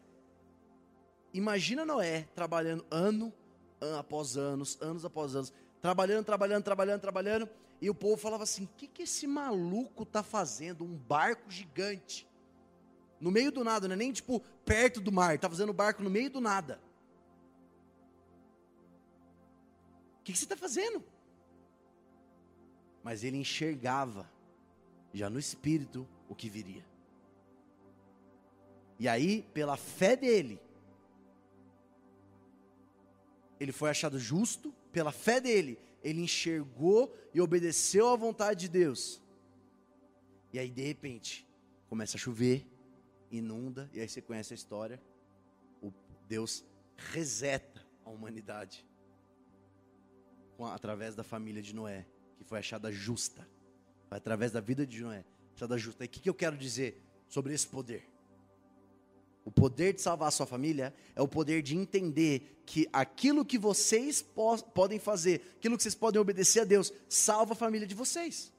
Imagina 1.32 1.84
Noé 1.84 2.26
trabalhando 2.34 2.84
ano, 2.90 3.32
ano 3.80 3.98
após 3.98 4.36
anos, 4.36 4.76
anos 4.80 5.04
após 5.04 5.34
anos, 5.34 5.52
trabalhando, 5.80 6.24
trabalhando, 6.24 6.64
trabalhando, 6.64 7.00
trabalhando. 7.00 7.48
E 7.80 7.88
o 7.88 7.94
povo 7.94 8.16
falava 8.16 8.42
assim: 8.42 8.64
o 8.64 8.68
que, 8.76 8.86
que 8.86 9.02
esse 9.02 9.26
maluco 9.26 10.02
está 10.02 10.22
fazendo? 10.22 10.84
Um 10.84 10.94
barco 10.94 11.50
gigante. 11.50 12.26
No 13.20 13.30
meio 13.30 13.52
do 13.52 13.62
nada, 13.62 13.86
não 13.86 13.94
é 13.94 13.98
nem 13.98 14.12
tipo 14.12 14.40
perto 14.64 15.00
do 15.00 15.12
mar, 15.12 15.34
está 15.34 15.48
fazendo 15.48 15.72
barco 15.72 16.02
no 16.02 16.08
meio 16.08 16.30
do 16.30 16.40
nada. 16.40 16.80
O 20.20 20.22
que, 20.24 20.32
que 20.32 20.38
você 20.38 20.44
está 20.44 20.56
fazendo? 20.56 21.04
Mas 23.02 23.22
ele 23.22 23.36
enxergava, 23.36 24.30
já 25.12 25.28
no 25.28 25.38
espírito, 25.38 26.08
o 26.28 26.34
que 26.34 26.48
viria. 26.48 26.84
E 28.98 29.08
aí, 29.08 29.42
pela 29.54 29.76
fé 29.76 30.16
dele, 30.16 30.60
ele 33.58 33.72
foi 33.72 33.90
achado 33.90 34.18
justo, 34.18 34.74
pela 34.92 35.12
fé 35.12 35.40
dele, 35.40 35.78
ele 36.02 36.22
enxergou 36.22 37.14
e 37.34 37.40
obedeceu 37.40 38.08
à 38.08 38.16
vontade 38.16 38.60
de 38.60 38.68
Deus. 38.68 39.22
E 40.52 40.58
aí, 40.58 40.70
de 40.70 40.82
repente, 40.82 41.46
começa 41.88 42.16
a 42.16 42.20
chover, 42.20 42.66
inunda, 43.30 43.88
e 43.92 44.00
aí 44.00 44.08
você 44.08 44.20
conhece 44.20 44.52
a 44.52 44.56
história. 44.56 45.00
O 45.82 45.92
Deus 46.26 46.64
reseta 46.96 47.84
a 48.04 48.10
humanidade 48.10 48.84
através 50.72 51.14
da 51.14 51.24
família 51.24 51.62
de 51.62 51.74
Noé, 51.74 52.06
que 52.36 52.44
foi 52.44 52.58
achada 52.58 52.92
justa. 52.92 53.48
Foi 54.08 54.18
através 54.18 54.52
da 54.52 54.60
vida 54.60 54.86
de 54.86 55.00
Noé, 55.00 55.24
achada 55.54 55.78
justa. 55.78 56.04
E 56.04 56.06
o 56.06 56.10
que, 56.10 56.20
que 56.20 56.28
eu 56.28 56.34
quero 56.34 56.56
dizer 56.56 57.02
sobre 57.28 57.54
esse 57.54 57.66
poder? 57.66 58.06
O 59.44 59.50
poder 59.50 59.94
de 59.94 60.02
salvar 60.02 60.28
a 60.28 60.30
sua 60.30 60.46
família 60.46 60.94
é 61.16 61.22
o 61.22 61.28
poder 61.28 61.62
de 61.62 61.74
entender 61.74 62.62
que 62.66 62.88
aquilo 62.92 63.44
que 63.44 63.56
vocês 63.56 64.20
po 64.20 64.62
podem 64.64 64.98
fazer, 64.98 65.54
aquilo 65.56 65.76
que 65.76 65.82
vocês 65.82 65.94
podem 65.94 66.20
obedecer 66.20 66.60
a 66.60 66.64
Deus, 66.64 66.92
salva 67.08 67.54
a 67.54 67.56
família 67.56 67.86
de 67.86 67.94
vocês. 67.94 68.52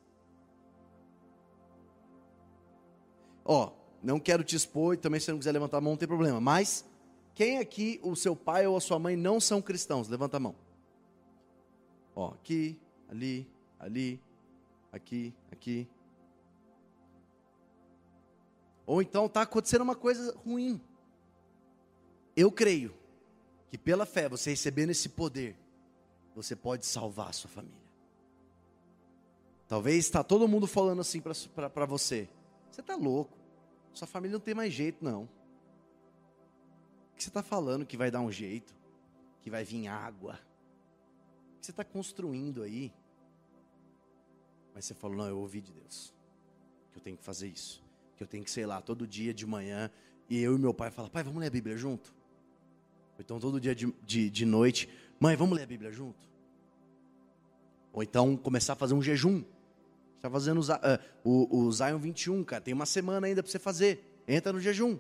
Ó, 3.45 3.73
não 4.01 4.19
quero 4.19 4.43
te 4.43 4.55
expor 4.55 4.93
e 4.93 4.97
também 4.97 5.19
se 5.19 5.31
não 5.31 5.37
quiser 5.37 5.51
levantar 5.51 5.77
a 5.77 5.81
mão 5.81 5.93
não 5.93 5.97
tem 5.97 6.07
problema, 6.07 6.39
mas 6.39 6.85
quem 7.35 7.59
aqui, 7.59 7.99
o 8.03 8.15
seu 8.15 8.35
pai 8.35 8.67
ou 8.67 8.75
a 8.75 8.81
sua 8.81 8.99
mãe 8.99 9.15
não 9.15 9.39
são 9.39 9.61
cristãos? 9.61 10.07
Levanta 10.07 10.37
a 10.37 10.39
mão. 10.39 10.55
Ó, 12.15 12.29
aqui, 12.29 12.77
ali, 13.09 13.47
ali, 13.79 14.21
aqui, 14.91 15.33
aqui, 15.51 15.87
ou 18.91 19.01
então 19.01 19.25
está 19.25 19.43
acontecendo 19.43 19.83
uma 19.83 19.95
coisa 19.95 20.35
ruim. 20.45 20.81
Eu 22.35 22.51
creio 22.51 22.93
que 23.69 23.77
pela 23.77 24.05
fé, 24.05 24.27
você 24.27 24.49
recebendo 24.49 24.89
esse 24.89 25.07
poder, 25.07 25.55
você 26.35 26.57
pode 26.57 26.85
salvar 26.85 27.29
a 27.29 27.33
sua 27.33 27.49
família. 27.49 27.79
Talvez 29.65 30.03
está 30.03 30.23
todo 30.23 30.45
mundo 30.45 30.67
falando 30.67 30.99
assim 30.99 31.21
para 31.21 31.85
você. 31.85 32.27
Você 32.69 32.81
está 32.81 32.95
louco. 32.95 33.37
Sua 33.93 34.07
família 34.07 34.33
não 34.33 34.39
tem 34.39 34.53
mais 34.53 34.73
jeito, 34.73 35.03
não. 35.03 35.23
O 35.23 37.15
que 37.15 37.23
você 37.23 37.29
está 37.29 37.43
falando 37.43 37.85
que 37.85 37.97
vai 37.97 38.09
dar 38.09 38.21
um 38.21 38.31
jeito? 38.31 38.73
Que 39.41 39.49
vai 39.49 39.63
vir 39.63 39.87
água? 39.87 40.39
O 41.55 41.59
que 41.59 41.65
você 41.65 41.71
está 41.71 41.83
construindo 41.83 42.63
aí? 42.63 42.93
Mas 44.73 44.85
você 44.85 44.93
falou, 44.93 45.17
não, 45.17 45.27
eu 45.27 45.37
ouvi 45.37 45.61
de 45.61 45.71
Deus. 45.71 46.13
Que 46.91 46.99
eu 46.99 47.03
tenho 47.03 47.17
que 47.17 47.23
fazer 47.23 47.47
isso. 47.47 47.83
Que 48.17 48.23
eu 48.23 48.27
tenho 48.27 48.43
que, 48.43 48.51
sei 48.51 48.65
lá, 48.65 48.81
todo 48.81 49.05
dia 49.05 49.33
de 49.33 49.45
manhã. 49.45 49.91
E 50.29 50.39
eu 50.39 50.55
e 50.55 50.59
meu 50.59 50.73
pai 50.73 50.89
falam, 50.89 51.11
pai, 51.11 51.23
vamos 51.23 51.39
ler 51.39 51.47
a 51.47 51.51
Bíblia 51.51 51.77
junto? 51.77 52.13
então 53.19 53.39
todo 53.39 53.61
dia 53.61 53.75
de, 53.75 53.93
de, 54.03 54.31
de 54.31 54.45
noite, 54.45 54.89
mãe, 55.19 55.35
vamos 55.35 55.55
ler 55.55 55.63
a 55.63 55.67
Bíblia 55.67 55.91
junto? 55.91 56.27
Ou 57.93 58.01
então 58.01 58.35
começar 58.35 58.73
a 58.73 58.75
fazer 58.75 58.95
um 58.95 59.01
jejum. 59.01 59.43
Está 60.21 60.29
fazendo 60.29 60.61
o, 61.23 61.43
uh, 61.43 61.65
o, 61.65 61.71
Zion 61.71 61.97
21, 61.97 62.43
cara. 62.43 62.61
Tem 62.61 62.75
uma 62.75 62.85
semana 62.85 63.25
ainda 63.25 63.41
para 63.41 63.51
você 63.51 63.57
fazer. 63.57 64.21
Entra 64.27 64.53
no 64.53 64.59
jejum. 64.59 64.99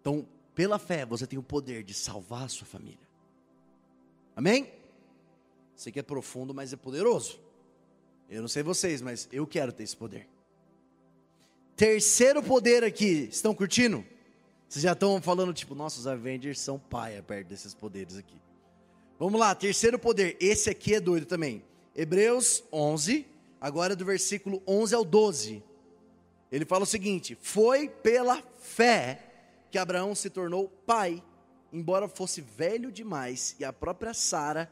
Então, 0.00 0.26
pela 0.56 0.76
fé, 0.76 1.06
você 1.06 1.24
tem 1.24 1.38
o 1.38 1.42
poder 1.42 1.84
de 1.84 1.94
salvar 1.94 2.42
a 2.42 2.48
sua 2.48 2.66
família. 2.66 3.08
Amém? 4.34 4.72
Sei 5.76 5.92
que 5.92 6.00
é 6.00 6.02
profundo, 6.02 6.52
mas 6.52 6.72
é 6.72 6.76
poderoso. 6.76 7.38
Eu 8.28 8.40
não 8.40 8.48
sei 8.48 8.64
vocês, 8.64 9.00
mas 9.00 9.28
eu 9.30 9.46
quero 9.46 9.72
ter 9.72 9.84
esse 9.84 9.96
poder. 9.96 10.28
Terceiro 11.76 12.42
poder 12.42 12.82
aqui, 12.82 13.28
estão 13.30 13.54
curtindo? 13.54 14.04
Vocês 14.68 14.82
já 14.82 14.94
estão 14.94 15.22
falando, 15.22 15.54
tipo, 15.54 15.76
nossos 15.76 16.08
Avengers 16.08 16.58
são 16.58 16.76
paia 16.76 17.22
perto 17.22 17.46
desses 17.46 17.72
poderes 17.72 18.16
aqui. 18.16 18.42
Vamos 19.16 19.38
lá, 19.38 19.54
terceiro 19.54 19.96
poder. 19.96 20.36
Esse 20.40 20.68
aqui 20.70 20.94
é 20.94 21.00
doido 21.00 21.24
também. 21.24 21.62
Hebreus 21.96 22.64
11, 22.72 23.24
agora 23.60 23.94
do 23.94 24.04
versículo 24.04 24.60
11 24.66 24.94
ao 24.96 25.04
12. 25.04 25.62
Ele 26.50 26.64
fala 26.64 26.82
o 26.82 26.86
seguinte: 26.86 27.38
Foi 27.40 27.88
pela 27.88 28.42
fé 28.58 29.30
que 29.70 29.78
Abraão 29.78 30.14
se 30.14 30.28
tornou 30.28 30.68
pai, 30.68 31.22
embora 31.72 32.08
fosse 32.08 32.40
velho 32.40 32.90
demais 32.90 33.54
e 33.60 33.64
a 33.64 33.72
própria 33.72 34.12
Sara, 34.12 34.70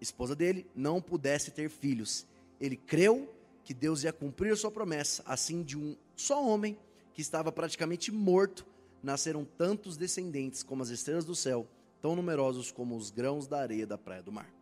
esposa 0.00 0.36
dele, 0.36 0.66
não 0.74 1.00
pudesse 1.00 1.50
ter 1.50 1.70
filhos. 1.70 2.26
Ele 2.60 2.76
creu 2.76 3.32
que 3.64 3.72
Deus 3.72 4.02
ia 4.04 4.12
cumprir 4.12 4.56
sua 4.56 4.70
promessa, 4.70 5.22
assim 5.26 5.62
de 5.62 5.76
um 5.76 5.96
só 6.16 6.44
homem 6.44 6.78
que 7.14 7.22
estava 7.22 7.50
praticamente 7.50 8.12
morto, 8.12 8.66
nasceram 9.02 9.44
tantos 9.44 9.96
descendentes 9.96 10.62
como 10.62 10.82
as 10.82 10.90
estrelas 10.90 11.24
do 11.24 11.34
céu 11.34 11.66
tão 12.00 12.14
numerosos 12.14 12.70
como 12.70 12.96
os 12.96 13.10
grãos 13.10 13.46
da 13.46 13.58
areia 13.60 13.86
da 13.86 13.98
praia 13.98 14.22
do 14.22 14.32
mar. 14.32 14.52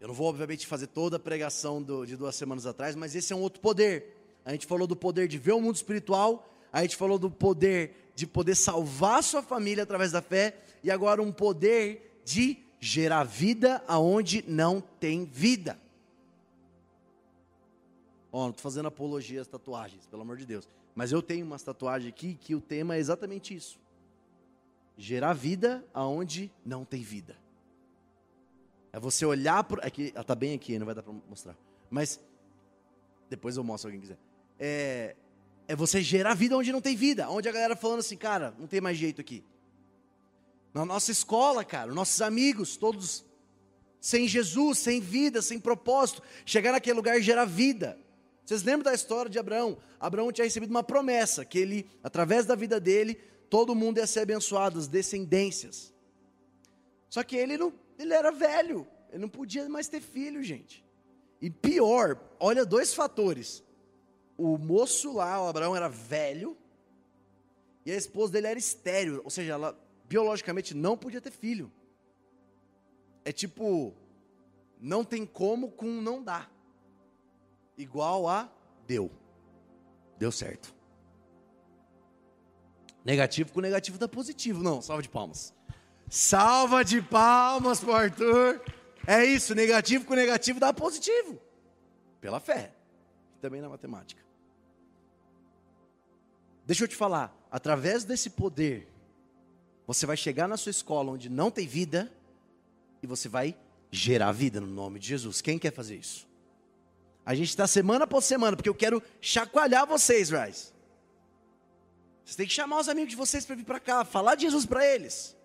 Eu 0.00 0.08
não 0.08 0.14
vou, 0.14 0.28
obviamente, 0.28 0.66
fazer 0.66 0.86
toda 0.86 1.16
a 1.16 1.20
pregação 1.20 1.82
do, 1.82 2.06
de 2.06 2.16
duas 2.16 2.34
semanas 2.34 2.66
atrás, 2.66 2.94
mas 2.94 3.14
esse 3.14 3.32
é 3.32 3.36
um 3.36 3.40
outro 3.40 3.60
poder. 3.60 4.16
A 4.44 4.52
gente 4.52 4.66
falou 4.66 4.86
do 4.86 4.96
poder 4.96 5.28
de 5.28 5.38
ver 5.38 5.52
o 5.52 5.60
mundo 5.60 5.76
espiritual, 5.76 6.48
a 6.72 6.82
gente 6.82 6.96
falou 6.96 7.18
do 7.18 7.30
poder 7.30 8.12
de 8.14 8.26
poder 8.26 8.56
salvar 8.56 9.22
sua 9.22 9.42
família 9.42 9.84
através 9.84 10.10
da 10.10 10.20
fé, 10.20 10.56
e 10.82 10.90
agora 10.90 11.22
um 11.22 11.30
poder 11.30 12.20
de 12.24 12.58
gerar 12.80 13.24
vida 13.24 13.82
aonde 13.86 14.44
não 14.48 14.80
tem 14.80 15.24
vida. 15.24 15.78
Ó, 18.32 18.40
oh, 18.40 18.42
não 18.42 18.50
estou 18.50 18.62
fazendo 18.62 18.86
apologia 18.86 19.40
às 19.40 19.46
tatuagens, 19.46 20.06
pelo 20.06 20.22
amor 20.22 20.36
de 20.36 20.44
Deus. 20.44 20.68
Mas 20.94 21.12
eu 21.12 21.22
tenho 21.22 21.46
umas 21.46 21.62
tatuagens 21.62 22.12
aqui 22.12 22.34
que 22.34 22.54
o 22.54 22.60
tema 22.60 22.96
é 22.96 22.98
exatamente 22.98 23.54
isso 23.54 23.78
gerar 24.98 25.32
vida 25.32 25.84
aonde 25.94 26.50
não 26.66 26.84
tem 26.84 27.02
vida. 27.02 27.36
É 28.92 28.98
você 28.98 29.24
olhar 29.24 29.62
para. 29.64 29.86
É 29.86 29.92
ela 30.10 30.20
está 30.20 30.34
bem 30.34 30.54
aqui, 30.54 30.78
não 30.78 30.86
vai 30.86 30.94
dar 30.94 31.02
para 31.02 31.12
mostrar. 31.12 31.56
Mas 31.90 32.20
depois 33.28 33.56
eu 33.56 33.64
mostro 33.64 33.82
se 33.82 33.86
alguém 33.86 34.00
quiser. 34.00 34.18
É, 34.58 35.16
é 35.66 35.76
você 35.76 36.02
gerar 36.02 36.34
vida 36.34 36.56
onde 36.56 36.72
não 36.72 36.80
tem 36.80 36.96
vida. 36.96 37.28
Onde 37.28 37.48
a 37.48 37.52
galera 37.52 37.76
falando 37.76 38.00
assim, 38.00 38.16
cara, 38.16 38.54
não 38.58 38.66
tem 38.66 38.80
mais 38.80 38.96
jeito 38.96 39.20
aqui. 39.20 39.44
Na 40.72 40.84
nossa 40.84 41.10
escola, 41.10 41.64
cara, 41.64 41.92
nossos 41.92 42.20
amigos, 42.20 42.76
todos 42.76 43.24
sem 44.00 44.28
Jesus, 44.28 44.78
sem 44.78 45.00
vida, 45.00 45.42
sem 45.42 45.58
propósito. 45.58 46.22
Chegar 46.44 46.72
naquele 46.72 46.96
lugar 46.96 47.18
e 47.18 47.22
gerar 47.22 47.44
vida. 47.44 47.98
Vocês 48.44 48.62
lembram 48.62 48.84
da 48.84 48.94
história 48.94 49.30
de 49.30 49.38
Abraão? 49.38 49.76
Abraão 50.00 50.32
tinha 50.32 50.44
recebido 50.44 50.70
uma 50.70 50.82
promessa 50.82 51.44
que 51.44 51.58
ele, 51.58 51.86
através 52.02 52.46
da 52.46 52.54
vida 52.54 52.80
dele, 52.80 53.14
todo 53.50 53.74
mundo 53.74 53.98
ia 53.98 54.06
ser 54.06 54.20
abençoado, 54.20 54.78
as 54.78 54.86
descendências. 54.86 55.92
Só 57.10 57.22
que 57.22 57.36
ele 57.36 57.58
não, 57.58 57.72
ele 57.98 58.14
era 58.14 58.30
velho, 58.30 58.86
ele 59.10 59.18
não 59.18 59.28
podia 59.28 59.68
mais 59.68 59.88
ter 59.88 60.00
filho, 60.00 60.42
gente. 60.42 60.84
E 61.40 61.50
pior, 61.50 62.20
olha 62.38 62.64
dois 62.64 62.94
fatores. 62.94 63.64
O 64.36 64.56
moço 64.56 65.12
lá, 65.12 65.42
o 65.42 65.48
Abraão, 65.48 65.74
era 65.74 65.88
velho, 65.88 66.56
e 67.84 67.90
a 67.90 67.96
esposa 67.96 68.32
dele 68.32 68.48
era 68.48 68.58
estéreo, 68.58 69.20
ou 69.24 69.30
seja, 69.30 69.52
ela 69.52 69.88
biologicamente 70.08 70.74
não 70.74 70.96
podia 70.96 71.20
ter 71.20 71.30
filho. 71.30 71.72
É 73.24 73.32
tipo, 73.32 73.94
não 74.80 75.04
tem 75.04 75.26
como 75.26 75.70
com 75.70 75.86
não 75.86 76.22
dá. 76.22 76.48
Igual 77.76 78.28
a 78.28 78.50
deu. 78.86 79.10
Deu 80.18 80.32
certo. 80.32 80.74
Negativo 83.04 83.52
com 83.52 83.60
negativo 83.60 83.98
dá 83.98 84.08
positivo. 84.08 84.62
Não, 84.62 84.82
salva 84.82 85.02
de 85.02 85.08
palmas. 85.08 85.54
Salva 86.08 86.84
de 86.84 87.02
palmas 87.02 87.80
pro 87.80 87.92
Arthur. 87.92 88.60
É 89.06 89.24
isso, 89.24 89.54
negativo 89.54 90.04
com 90.04 90.14
negativo 90.14 90.60
dá 90.60 90.72
positivo. 90.72 91.38
Pela 92.20 92.40
fé. 92.40 92.72
Também 93.40 93.60
na 93.60 93.68
matemática. 93.68 94.22
Deixa 96.66 96.84
eu 96.84 96.88
te 96.88 96.96
falar, 96.96 97.34
através 97.50 98.04
desse 98.04 98.28
poder, 98.28 98.86
você 99.86 100.04
vai 100.04 100.16
chegar 100.16 100.46
na 100.46 100.56
sua 100.56 100.70
escola 100.70 101.12
onde 101.12 101.30
não 101.30 101.50
tem 101.50 101.66
vida 101.66 102.12
e 103.02 103.06
você 103.06 103.28
vai 103.28 103.56
gerar 103.90 104.32
vida 104.32 104.60
no 104.60 104.66
nome 104.66 104.98
de 104.98 105.08
Jesus. 105.08 105.40
Quem 105.40 105.58
quer 105.58 105.72
fazer 105.72 105.96
isso? 105.96 106.28
A 107.24 107.34
gente 107.34 107.48
está 107.48 107.66
semana 107.66 108.06
por 108.06 108.22
semana, 108.22 108.56
porque 108.56 108.68
eu 108.68 108.74
quero 108.74 109.02
chacoalhar 109.20 109.86
vocês, 109.86 110.30
Rise. 110.30 110.72
Vocês 112.24 112.36
têm 112.36 112.46
que 112.46 112.52
chamar 112.52 112.80
os 112.80 112.88
amigos 112.88 113.10
de 113.10 113.16
vocês 113.16 113.46
para 113.46 113.56
vir 113.56 113.64
para 113.64 113.80
cá, 113.80 114.04
falar 114.04 114.34
de 114.34 114.42
Jesus 114.42 114.66
para 114.66 114.86
eles. 114.86 115.37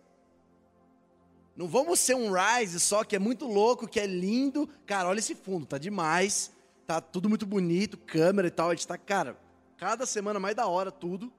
Não 1.55 1.67
vamos 1.67 1.99
ser 1.99 2.15
um 2.15 2.31
Rise 2.31 2.79
só 2.79 3.03
que 3.03 3.15
é 3.15 3.19
muito 3.19 3.45
louco, 3.45 3.87
que 3.87 3.99
é 3.99 4.05
lindo. 4.05 4.67
Cara, 4.85 5.09
olha 5.09 5.19
esse 5.19 5.35
fundo, 5.35 5.65
tá 5.65 5.77
demais. 5.77 6.51
Tá 6.85 6.99
tudo 6.99 7.29
muito 7.29 7.45
bonito, 7.45 7.97
câmera 7.97 8.47
e 8.47 8.51
tal. 8.51 8.69
A 8.69 8.75
gente 8.75 8.87
tá, 8.87 8.97
cara, 8.97 9.37
cada 9.77 10.05
semana 10.05 10.39
mais 10.39 10.55
da 10.55 10.67
hora 10.67 10.91
tudo. 10.91 11.31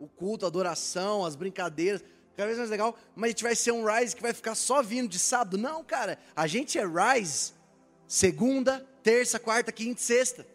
O 0.00 0.06
culto, 0.06 0.44
a 0.44 0.48
adoração, 0.48 1.24
as 1.24 1.34
brincadeiras, 1.34 2.02
cada 2.36 2.46
vez 2.46 2.58
mais 2.58 2.70
legal. 2.70 2.96
Mas 3.14 3.28
a 3.28 3.30
gente 3.30 3.42
vai 3.42 3.54
ser 3.54 3.72
um 3.72 3.84
Rise 3.84 4.16
que 4.16 4.22
vai 4.22 4.32
ficar 4.32 4.54
só 4.54 4.82
vindo 4.82 5.08
de 5.08 5.18
sábado. 5.18 5.58
Não, 5.58 5.84
cara, 5.84 6.18
a 6.34 6.46
gente 6.46 6.78
é 6.78 6.84
Rise 6.84 7.58
segunda, 8.08 8.84
terça, 9.02 9.38
quarta, 9.38 9.70
quinta 9.70 10.00
e 10.00 10.04
sexta. 10.04 10.46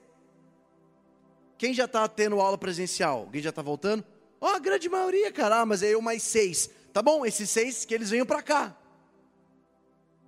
Quem 1.56 1.74
já 1.74 1.86
está 1.86 2.08
tendo 2.08 2.42
aula 2.42 2.58
presencial? 2.58 3.20
Alguém 3.20 3.42
já 3.42 3.52
está 3.52 3.62
voltando? 3.62 4.04
Ó, 4.42 4.52
oh, 4.52 4.56
a 4.56 4.60
grande 4.60 4.90
maioria, 4.90 5.32
cara, 5.32 5.62
ah, 5.62 5.66
mas 5.66 5.84
é 5.84 5.94
eu 5.94 6.02
mais 6.02 6.24
seis. 6.24 6.70
Tá 6.92 7.02
bom, 7.02 7.26
esses 7.26 7.50
seis 7.50 7.86
que 7.86 7.94
eles 7.94 8.10
venham 8.10 8.26
para 8.26 8.42
cá. 8.42 8.76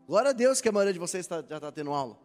Glória 0.07 0.29
a 0.29 0.33
Deus 0.33 0.61
que 0.61 0.69
a 0.69 0.71
maioria 0.71 0.93
de 0.93 0.99
vocês 0.99 1.25
tá, 1.25 1.43
já 1.47 1.57
está 1.57 1.71
tendo 1.71 1.91
aula. 1.91 2.17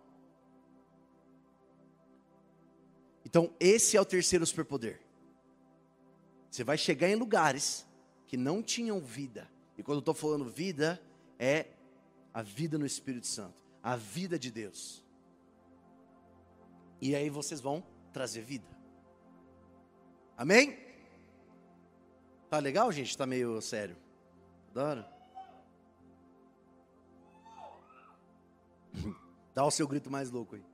Então, 3.25 3.55
esse 3.59 3.97
é 3.97 4.01
o 4.01 4.05
terceiro 4.05 4.45
superpoder. 4.45 5.01
Você 6.51 6.65
vai 6.65 6.77
chegar 6.77 7.09
em 7.09 7.15
lugares 7.15 7.87
que 8.27 8.37
não 8.37 8.63
tinham 8.63 9.01
vida. 9.01 9.49
E 9.79 9.83
quando 9.83 9.97
eu 9.97 10.01
estou 10.01 10.15
falando 10.15 10.45
vida, 10.45 11.01
é 11.39 11.67
a 12.35 12.43
vida 12.43 12.77
no 12.77 12.85
Espírito 12.85 13.27
Santo, 13.27 13.63
a 13.83 13.97
vida 13.97 14.39
de 14.39 14.51
Deus. 14.51 15.05
E 17.01 17.15
aí 17.15 17.31
vocês 17.31 17.61
vão 17.61 17.83
trazer 18.13 18.43
vida. 18.43 18.67
Amém? 20.37 20.79
Tá 22.51 22.59
legal, 22.59 22.91
gente? 22.91 23.17
Tá 23.17 23.27
meio 23.27 23.61
sério. 23.63 23.97
Adoro. 24.71 25.05
Dá 29.55 29.65
o 29.65 29.71
seu 29.71 29.87
grito 29.87 30.11
mais 30.11 30.31
louco 30.31 30.57
aí. 30.57 30.65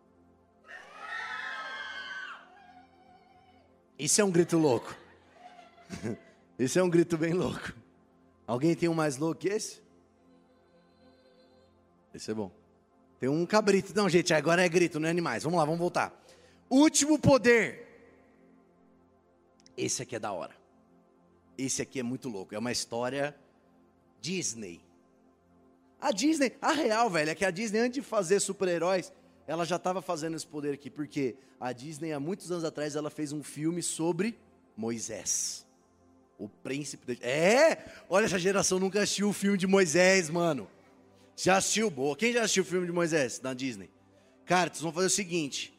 Isso 3.99 4.21
é 4.21 4.25
um 4.25 4.31
grito 4.31 4.59
louco. 4.59 4.95
Esse 6.59 6.79
é 6.79 6.83
um 6.83 6.91
grito 6.91 7.17
bem 7.17 7.33
louco. 7.33 7.73
Alguém 8.47 8.75
tem 8.75 8.89
um 8.89 8.95
mais 8.95 9.17
louco 9.17 9.41
que 9.41 9.49
esse? 9.49 9.83
Esse 12.15 12.31
é 12.31 12.35
bom. 12.35 12.51
Tem 13.19 13.29
um 13.29 13.45
cabrito. 13.45 13.93
Não, 13.95 14.09
gente, 14.09 14.33
agora 14.33 14.65
é 14.65 14.69
grito, 14.69 15.01
não 15.01 15.09
é 15.09 15.11
animais. 15.11 15.43
Vamos 15.43 15.59
lá, 15.59 15.65
vamos 15.65 15.81
voltar. 15.81 16.19
Último 16.71 17.19
poder. 17.19 17.87
Esse 19.77 20.03
aqui 20.03 20.17
é 20.17 20.19
da 20.19 20.33
hora. 20.33 20.55
Esse 21.59 21.83
aqui 21.83 22.01
é 22.01 22.03
muito 22.03 22.29
louco. 22.29 22.55
É 22.55 22.59
uma 22.59 22.73
história 22.73 23.37
Disney. 24.21 24.81
A 26.01 26.13
Disney, 26.13 26.53
a 26.61 26.73
real, 26.73 27.09
velho, 27.09 27.31
é 27.31 27.35
que 27.35 27.45
a 27.45 27.51
Disney, 27.51 27.81
antes 27.81 28.03
de 28.03 28.03
fazer 28.03 28.41
super-heróis, 28.41 29.13
ela 29.47 29.65
já 29.65 29.77
estava 29.77 30.03
fazendo 30.03 30.37
esse 30.37 30.47
poder 30.47 30.75
aqui. 30.75 30.91
Porque 30.91 31.37
a 31.59 31.73
Disney, 31.73 32.13
há 32.13 32.21
muitos 32.21 32.51
anos 32.51 32.65
atrás, 32.65 32.97
ela 32.97 33.11
fez 33.11 33.33
um 33.33 33.43
filme 33.43 33.83
sobre 33.83 34.39
Moisés. 34.77 35.67
O 36.39 36.49
príncipe. 36.49 37.15
De... 37.15 37.25
É! 37.25 37.85
Olha, 38.09 38.27
essa 38.27 38.39
geração 38.39 38.79
nunca 38.79 39.03
assistiu 39.03 39.29
o 39.29 39.33
filme 39.33 39.57
de 39.57 39.67
Moisés, 39.67 40.29
mano. 40.29 40.69
Já 41.35 41.57
assistiu? 41.57 41.91
Boa. 41.91 42.17
Quem 42.17 42.33
já 42.33 42.43
assistiu 42.43 42.63
o 42.63 42.67
filme 42.67 42.87
de 42.87 42.93
Moisés 42.93 43.41
na 43.41 43.55
Disney? 43.55 43.91
Cara, 44.45 44.71
vocês 44.71 44.83
vão 44.83 44.93
fazer 44.93 45.07
o 45.07 45.11
seguinte: 45.11 45.77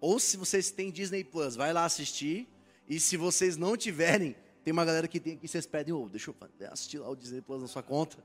ou 0.00 0.18
se 0.18 0.36
vocês 0.36 0.70
têm 0.70 0.90
Disney 0.90 1.24
Plus, 1.24 1.56
vai 1.56 1.72
lá 1.72 1.84
assistir. 1.84 2.48
E 2.88 2.98
se 2.98 3.16
vocês 3.16 3.56
não 3.56 3.76
tiverem, 3.76 4.34
tem 4.64 4.72
uma 4.72 4.84
galera 4.84 5.06
que 5.06 5.20
tem 5.20 5.34
aqui, 5.34 5.46
vocês 5.46 5.66
pedem, 5.66 5.94
oh, 5.94 6.08
deixa 6.08 6.30
eu 6.30 6.36
assistir 6.70 6.98
lá 6.98 7.08
o 7.08 7.16
Disney 7.16 7.40
Plus 7.40 7.62
na 7.62 7.68
sua 7.68 7.82
conta. 7.82 8.18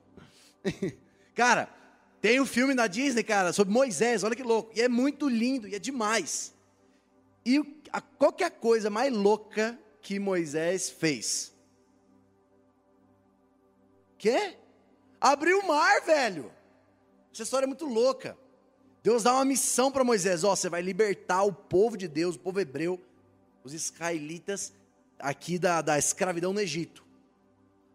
cara, 1.38 1.70
tem 2.20 2.42
um 2.42 2.48
filme 2.48 2.74
na 2.74 2.88
Disney, 2.88 3.24
cara, 3.24 3.54
sobre 3.54 3.72
Moisés, 3.72 4.24
olha 4.24 4.36
que 4.36 4.42
louco. 4.42 4.72
E 4.76 4.82
é 4.82 4.90
muito 4.90 5.30
lindo, 5.30 5.68
e 5.68 5.76
é 5.76 5.80
demais. 5.80 6.52
E 7.46 7.60
a, 7.94 8.02
qualquer 8.02 8.50
coisa 8.50 8.90
mais 8.90 9.14
louca 9.14 9.80
que 10.02 10.20
Moisés 10.20 10.90
fez? 10.90 11.54
Quê? 14.18 14.58
Abriu 15.22 15.60
o 15.60 15.68
mar, 15.68 16.02
velho. 16.02 16.52
Essa 17.32 17.44
história 17.44 17.66
é 17.66 17.68
muito 17.68 17.86
louca. 17.86 18.36
Deus 19.04 19.22
dá 19.22 19.36
uma 19.36 19.46
missão 19.46 19.92
para 19.92 20.04
Moisés: 20.04 20.44
ó, 20.44 20.56
você 20.56 20.70
vai 20.70 20.82
libertar 20.82 21.44
o 21.44 21.54
povo 21.54 21.96
de 21.96 22.08
Deus, 22.08 22.36
o 22.36 22.40
povo 22.40 22.60
hebreu, 22.60 23.00
os 23.64 23.76
israelitas, 23.76 24.74
aqui 25.20 25.60
da, 25.60 25.84
da 25.84 26.00
escravidão 26.00 26.52
no 26.52 26.60
Egito. 26.60 27.06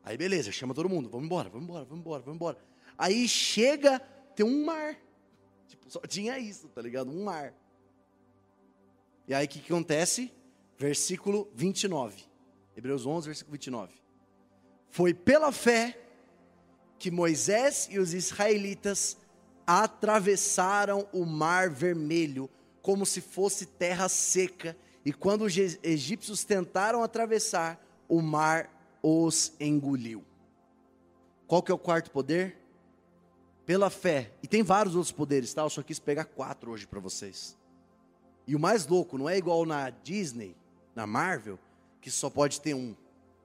Aí 0.04 0.16
beleza, 0.16 0.52
chama 0.52 0.74
todo 0.74 0.88
mundo, 0.88 1.08
vamos 1.08 1.26
embora, 1.26 1.48
vamos 1.48 1.64
embora, 1.64 1.84
vamos 1.84 2.00
embora, 2.00 2.22
vamos 2.22 2.36
embora. 2.36 2.71
Aí 3.02 3.26
chega, 3.26 3.98
tem 4.36 4.46
um 4.46 4.64
mar. 4.64 4.96
Tipo, 5.66 5.90
só 5.90 5.98
tinha 6.06 6.38
isso, 6.38 6.68
tá 6.68 6.80
ligado? 6.80 7.10
Um 7.10 7.24
mar. 7.24 7.52
E 9.26 9.34
aí 9.34 9.44
o 9.44 9.48
que, 9.48 9.58
que 9.58 9.72
acontece? 9.72 10.32
Versículo 10.78 11.50
29. 11.52 12.22
Hebreus 12.76 13.04
11, 13.04 13.26
versículo 13.26 13.50
29. 13.54 13.92
Foi 14.88 15.12
pela 15.12 15.50
fé 15.50 15.98
que 16.96 17.10
Moisés 17.10 17.88
e 17.90 17.98
os 17.98 18.14
israelitas 18.14 19.16
atravessaram 19.66 21.08
o 21.12 21.26
mar 21.26 21.70
vermelho 21.70 22.48
como 22.80 23.04
se 23.04 23.20
fosse 23.20 23.66
terra 23.66 24.08
seca, 24.08 24.76
e 25.04 25.12
quando 25.12 25.42
os 25.42 25.56
egípcios 25.56 26.44
tentaram 26.44 27.02
atravessar, 27.02 27.84
o 28.08 28.22
mar 28.22 28.70
os 29.02 29.54
engoliu. 29.58 30.24
Qual 31.48 31.64
que 31.64 31.72
é 31.72 31.74
o 31.74 31.78
quarto 31.78 32.12
poder? 32.12 32.61
Pela 33.64 33.90
fé. 33.90 34.32
E 34.42 34.48
tem 34.48 34.62
vários 34.62 34.94
outros 34.94 35.12
poderes, 35.12 35.52
tá? 35.54 35.62
Eu 35.62 35.70
só 35.70 35.82
quis 35.82 35.98
pegar 35.98 36.24
quatro 36.24 36.70
hoje 36.70 36.86
para 36.86 37.00
vocês. 37.00 37.56
E 38.46 38.56
o 38.56 38.58
mais 38.58 38.86
louco, 38.86 39.16
não 39.16 39.28
é 39.28 39.36
igual 39.36 39.64
na 39.64 39.90
Disney, 39.90 40.56
na 40.94 41.06
Marvel, 41.06 41.58
que 42.00 42.10
só 42.10 42.28
pode 42.28 42.60
ter 42.60 42.74
um. 42.74 42.96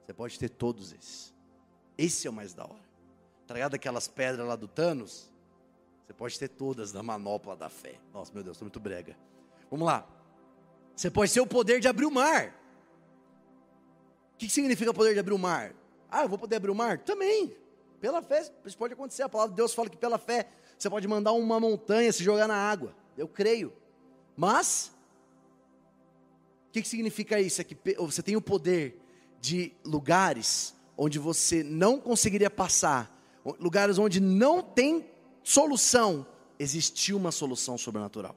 Você 0.04 0.12
pode 0.12 0.38
ter 0.38 0.48
todos 0.48 0.92
esses. 0.92 1.34
Esse 1.96 2.26
é 2.26 2.30
o 2.30 2.32
mais 2.32 2.52
da 2.52 2.64
hora. 2.64 2.88
Tá 3.46 3.54
aquelas 3.72 4.08
pedras 4.08 4.46
lá 4.46 4.56
do 4.56 4.68
Thanos? 4.68 5.30
Você 6.06 6.12
pode 6.12 6.38
ter 6.38 6.48
todas 6.48 6.92
na 6.92 7.02
manopla 7.02 7.56
da 7.56 7.68
fé. 7.68 7.98
Nossa, 8.12 8.32
meu 8.32 8.42
Deus, 8.42 8.56
estou 8.56 8.66
muito 8.66 8.80
brega. 8.80 9.16
Vamos 9.70 9.86
lá. 9.86 10.06
Você 10.96 11.10
pode 11.10 11.32
ter 11.32 11.40
o 11.40 11.46
poder 11.46 11.80
de 11.80 11.88
abrir 11.88 12.06
o 12.06 12.10
mar. 12.10 12.54
O 14.34 14.38
que 14.38 14.48
significa 14.48 14.90
o 14.90 14.94
poder 14.94 15.14
de 15.14 15.20
abrir 15.20 15.34
o 15.34 15.38
mar? 15.38 15.74
Ah, 16.10 16.22
eu 16.22 16.28
vou 16.28 16.38
poder 16.38 16.56
abrir 16.56 16.70
o 16.70 16.74
mar? 16.74 16.98
Também. 16.98 17.56
Pela 18.00 18.22
fé, 18.22 18.48
isso 18.64 18.78
pode 18.78 18.94
acontecer. 18.94 19.22
A 19.22 19.28
palavra 19.28 19.52
de 19.52 19.56
Deus 19.56 19.74
fala 19.74 19.88
que 19.88 19.96
pela 19.96 20.18
fé 20.18 20.48
você 20.78 20.88
pode 20.88 21.08
mandar 21.08 21.32
uma 21.32 21.58
montanha 21.58 22.12
se 22.12 22.22
jogar 22.22 22.46
na 22.46 22.56
água. 22.56 22.94
Eu 23.16 23.26
creio. 23.26 23.72
Mas, 24.36 24.92
o 26.68 26.72
que, 26.72 26.82
que 26.82 26.88
significa 26.88 27.40
isso? 27.40 27.60
É 27.60 27.64
que 27.64 27.76
você 27.98 28.22
tem 28.22 28.36
o 28.36 28.40
poder 28.40 29.00
de 29.40 29.72
lugares 29.84 30.74
onde 30.96 31.18
você 31.18 31.62
não 31.62 31.98
conseguiria 32.00 32.50
passar, 32.50 33.16
lugares 33.58 33.98
onde 33.98 34.20
não 34.20 34.62
tem 34.62 35.08
solução, 35.42 36.26
existiu 36.58 37.16
uma 37.16 37.32
solução 37.32 37.78
sobrenatural. 37.78 38.36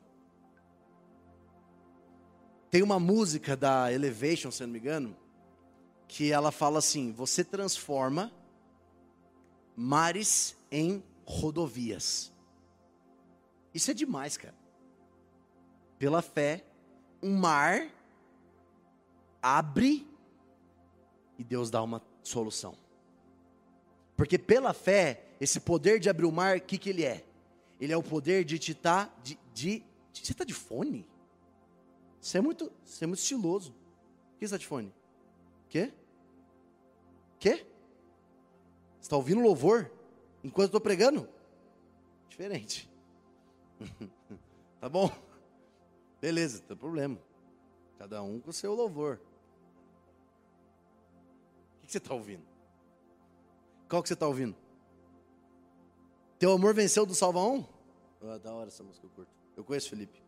Tem 2.70 2.82
uma 2.82 3.00
música 3.00 3.56
da 3.58 3.92
Elevation, 3.92 4.50
se 4.50 4.64
não 4.64 4.70
me 4.70 4.80
engano, 4.80 5.16
que 6.08 6.32
ela 6.32 6.52
fala 6.52 6.80
assim: 6.80 7.12
você 7.12 7.44
transforma 7.44 8.32
mares 9.76 10.56
em 10.72 11.04
rodovias. 11.26 12.32
Isso 13.74 13.92
é 13.92 13.94
demais, 13.94 14.38
cara. 14.38 14.56
Pela 15.98 16.22
fé, 16.22 16.66
um 17.22 17.36
mar 17.36 17.90
abre 19.42 20.08
e 21.38 21.44
Deus 21.44 21.70
dá 21.70 21.82
uma 21.82 22.02
solução. 22.24 22.76
Porque 24.16 24.38
pela 24.38 24.74
fé, 24.74 25.26
esse 25.40 25.60
poder 25.60 26.00
de 26.00 26.10
abrir 26.10 26.26
o 26.26 26.32
mar, 26.32 26.58
o 26.58 26.62
que, 26.62 26.78
que 26.78 26.90
ele 26.90 27.04
é? 27.04 27.26
Ele 27.80 27.92
é 27.92 27.98
o 27.98 28.04
poder 28.04 28.44
de 28.46 28.60
te. 28.60 28.76
Tá, 28.76 29.12
de, 29.24 29.40
de, 29.54 29.84
você 30.14 30.32
está 30.32 30.44
de 30.44 30.54
fone? 30.54 31.08
Você 32.20 32.38
é 32.38 32.42
muito, 32.42 32.72
você 32.86 33.06
é 33.06 33.08
muito 33.08 33.20
estiloso. 33.20 33.72
O 34.36 34.38
que 34.38 34.46
está 34.46 34.58
de 34.58 34.68
fone? 34.68 34.94
Quê? 35.68 35.92
Quê? 37.40 37.66
Você 39.02 39.06
está 39.06 39.16
ouvindo 39.16 39.42
louvor? 39.42 39.92
Enquanto 40.44 40.68
estou 40.68 40.80
pregando? 40.80 41.28
Diferente. 42.30 42.88
tá 44.80 44.88
bom? 44.88 45.12
Beleza, 46.22 46.60
não 46.60 46.68
tem 46.68 46.78
problema. 46.78 47.18
Cada 47.98 48.22
um 48.22 48.40
com 48.40 48.52
o 48.52 48.54
seu 48.54 48.76
louvor. 48.76 49.20
O 51.82 51.88
que 51.88 51.92
você 51.92 51.98
está 51.98 52.14
ouvindo? 52.14 52.44
Qual 53.90 54.04
que 54.04 54.08
você 54.08 54.14
está 54.14 54.28
ouvindo? 54.28 54.56
Teu 56.38 56.52
amor 56.52 56.76
venceu 56.76 57.04
do 57.04 57.16
Salva 57.16 57.42
Um? 57.42 57.66
Ah, 58.22 58.38
da 58.38 58.54
hora 58.54 58.68
essa 58.68 58.84
música 58.84 59.06
eu 59.06 59.10
curto. 59.10 59.32
Eu 59.58 59.64
conheço 59.64 59.90
Felipe. 59.90 60.22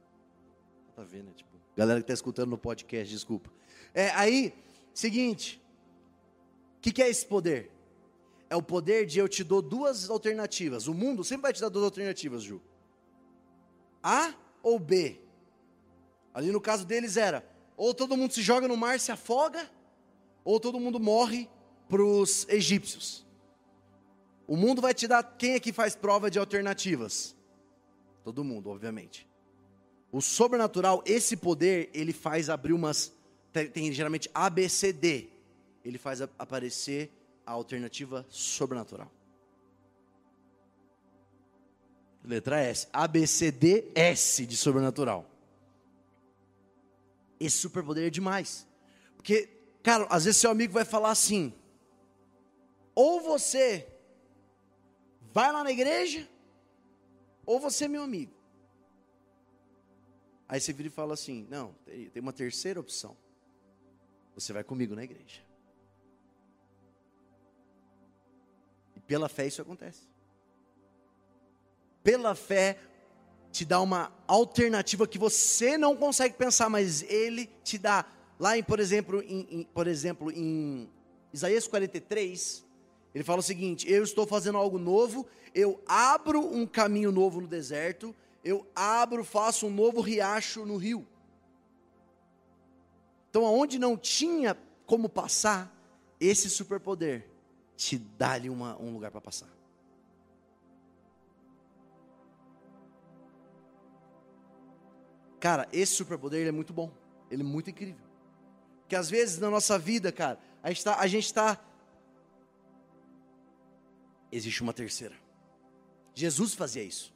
Tá 0.96 1.04
vendo, 1.04 1.26
né? 1.26 1.34
Tipo, 1.36 1.52
galera 1.78 2.00
que 2.00 2.06
está 2.06 2.14
escutando 2.14 2.50
no 2.50 2.58
podcast, 2.58 3.14
desculpa. 3.14 3.52
É, 3.94 4.10
aí, 4.12 4.52
seguinte. 4.96 5.62
O 6.78 6.82
que, 6.82 6.92
que 6.92 7.04
é 7.04 7.10
esse 7.10 7.26
poder? 7.26 7.72
É 8.54 8.56
o 8.56 8.62
poder 8.62 9.08
de 9.08 9.18
eu 9.18 9.28
te 9.28 9.44
dou 9.44 9.64
duas 9.64 10.12
alternativas. 10.12 10.86
O 10.88 10.94
mundo 10.94 11.24
sempre 11.24 11.42
vai 11.42 11.54
te 11.54 11.60
dar 11.60 11.70
duas 11.70 11.86
alternativas, 11.86 12.44
Ju. 12.44 12.62
A 14.04 14.32
ou 14.62 14.78
B. 14.78 15.20
Ali 16.32 16.52
no 16.52 16.62
caso 16.62 16.86
deles 16.86 17.18
era, 17.18 17.44
ou 17.76 17.96
todo 17.96 18.16
mundo 18.16 18.32
se 18.32 18.44
joga 18.44 18.68
no 18.68 18.78
mar, 18.78 19.00
se 19.00 19.12
afoga, 19.12 19.68
ou 20.44 20.60
todo 20.60 20.80
mundo 20.80 21.00
morre 21.00 21.50
para 21.90 22.04
os 22.04 22.48
egípcios. 22.48 23.26
O 24.46 24.56
mundo 24.56 24.84
vai 24.84 24.94
te 24.94 25.08
dar 25.08 25.24
quem 25.24 25.54
é 25.54 25.60
que 25.60 25.74
faz 25.74 25.96
prova 25.96 26.30
de 26.30 26.38
alternativas? 26.38 27.36
Todo 28.24 28.44
mundo, 28.44 28.70
obviamente. 28.70 29.28
O 30.12 30.22
sobrenatural, 30.22 31.02
esse 31.08 31.36
poder, 31.36 31.90
ele 31.92 32.14
faz 32.14 32.52
abrir 32.52 32.74
umas. 32.74 33.12
Tem, 33.52 33.68
tem 33.68 33.92
geralmente 33.92 34.30
ABCD. 34.32 35.30
Ele 35.84 35.98
faz 35.98 36.22
aparecer 36.22 37.12
a 37.46 37.52
alternativa 37.52 38.26
sobrenatural. 38.30 39.12
Letra 42.24 42.62
S. 42.62 42.88
ABCDS 42.94 44.48
de 44.48 44.56
sobrenatural. 44.56 45.30
Esse 47.40 47.58
superpoder 47.58 48.08
é 48.08 48.10
demais. 48.10 48.66
Porque, 49.18 49.50
cara, 49.82 50.08
às 50.10 50.24
vezes 50.24 50.40
seu 50.40 50.50
amigo 50.50 50.72
vai 50.72 50.86
falar 50.86 51.12
assim: 51.12 51.54
ou 52.96 53.20
você 53.20 53.88
vai 55.34 55.52
lá 55.52 55.64
na 55.64 55.72
igreja, 55.72 56.30
ou 57.46 57.60
você 57.60 57.86
é 57.86 57.88
meu 57.90 58.04
amigo. 58.04 58.34
Aí 60.48 60.62
você 60.62 60.72
vira 60.72 60.88
e 60.88 60.92
fala 60.92 61.14
assim: 61.14 61.46
não, 61.50 61.76
tem 61.86 62.22
uma 62.22 62.32
terceira 62.32 62.80
opção. 62.80 63.18
Você 64.36 64.54
vai 64.54 64.64
comigo 64.64 64.96
na 64.96 65.04
igreja. 65.04 65.42
Pela 69.14 69.30
fé 69.30 69.46
isso 69.46 69.62
acontece. 69.62 70.00
Pela 72.02 72.34
fé 72.34 72.80
te 73.52 73.64
dá 73.64 73.80
uma 73.80 74.12
alternativa 74.26 75.06
que 75.06 75.20
você 75.20 75.78
não 75.78 75.96
consegue 75.96 76.34
pensar, 76.34 76.68
mas 76.68 77.04
ele 77.04 77.48
te 77.64 77.78
dá. 77.78 78.08
Lá 78.40 78.58
em, 78.58 78.64
por 78.64 78.80
exemplo, 78.80 79.22
em, 79.22 79.48
em 79.52 79.64
por 79.66 79.86
exemplo, 79.86 80.32
em 80.32 80.90
Isaías 81.32 81.68
43, 81.68 82.66
ele 83.14 83.24
fala 83.24 83.42
o 83.42 83.44
seguinte: 83.44 83.88
eu 83.88 84.04
estou 84.04 84.26
fazendo 84.26 84.58
algo 84.58 84.80
novo, 84.80 85.28
eu 85.54 85.80
abro 85.86 86.40
um 86.40 86.66
caminho 86.66 87.12
novo 87.12 87.40
no 87.40 87.48
deserto, 87.48 88.16
eu 88.44 88.66
abro, 88.76 89.24
faço 89.24 89.68
um 89.68 89.72
novo 89.72 90.02
riacho 90.02 90.66
no 90.66 90.76
rio. 90.76 91.06
Então, 93.30 93.46
aonde 93.46 93.78
não 93.78 93.96
tinha 93.96 94.58
como 94.88 95.08
passar, 95.08 95.72
esse 96.20 96.50
superpoder 96.50 97.32
te 97.84 97.98
dá 97.98 98.32
ali 98.32 98.50
uma, 98.50 98.82
um 98.82 98.94
lugar 98.94 99.12
para 99.12 99.20
passar. 99.20 99.50
Cara, 105.38 105.68
esse 105.74 105.94
superpoder 105.94 106.48
é 106.48 106.52
muito 106.52 106.72
bom, 106.72 106.90
ele 107.30 107.42
é 107.42 107.46
muito 107.46 107.70
incrível. 107.70 108.06
Porque 108.82 108.96
às 108.96 109.10
vezes 109.10 109.38
na 109.38 109.50
nossa 109.50 109.78
vida, 109.78 110.12
cara, 110.14 110.40
a 110.62 111.08
gente 111.08 111.26
está 111.26 111.60
existe 114.32 114.64
uma 114.64 114.74
terceira. 114.74 115.16
Jesus 116.16 116.54
fazia 116.54 116.84
isso. 116.84 117.14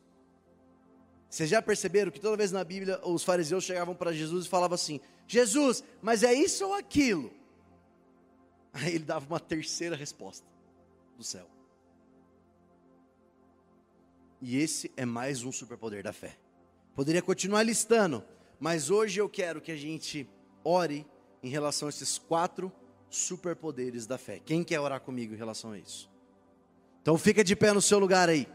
Vocês 1.29 1.49
já 1.49 1.61
perceberam 1.61 2.11
que 2.11 2.19
toda 2.19 2.35
vez 2.35 2.51
na 2.51 2.63
Bíblia 2.63 2.99
os 3.05 3.23
fariseus 3.23 3.63
chegavam 3.63 3.95
para 3.95 4.11
Jesus 4.11 4.45
e 4.45 4.49
falavam 4.49 4.75
assim: 4.75 4.99
Jesus, 5.25 5.81
mas 6.01 6.23
é 6.23 6.33
isso 6.33 6.65
ou 6.65 6.73
aquilo? 6.73 7.31
Aí 8.73 8.95
ele 8.95 9.05
dava 9.05 9.25
uma 9.25 9.39
terceira 9.39 9.95
resposta 9.95 10.56
do 11.17 11.23
céu. 11.23 11.49
E 14.39 14.57
esse 14.57 14.91
é 14.95 15.05
mais 15.05 15.43
um 15.43 15.51
superpoder 15.51 16.03
da 16.03 16.13
fé. 16.13 16.37
Poderia 16.95 17.21
continuar 17.21 17.63
listando, 17.63 18.23
mas 18.59 18.89
hoje 18.89 19.19
eu 19.19 19.27
quero 19.27 19.59
que 19.59 19.71
a 19.71 19.75
gente 19.75 20.29
ore 20.63 21.05
em 21.41 21.49
relação 21.49 21.87
a 21.87 21.89
esses 21.89 22.17
quatro 22.17 22.71
superpoderes 23.09 24.05
da 24.05 24.17
fé. 24.17 24.39
Quem 24.39 24.63
quer 24.63 24.79
orar 24.79 25.01
comigo 25.01 25.33
em 25.33 25.37
relação 25.37 25.71
a 25.71 25.79
isso? 25.79 26.09
Então 27.01 27.17
fica 27.17 27.43
de 27.43 27.55
pé 27.55 27.73
no 27.73 27.81
seu 27.81 27.99
lugar 27.99 28.29
aí. 28.29 28.47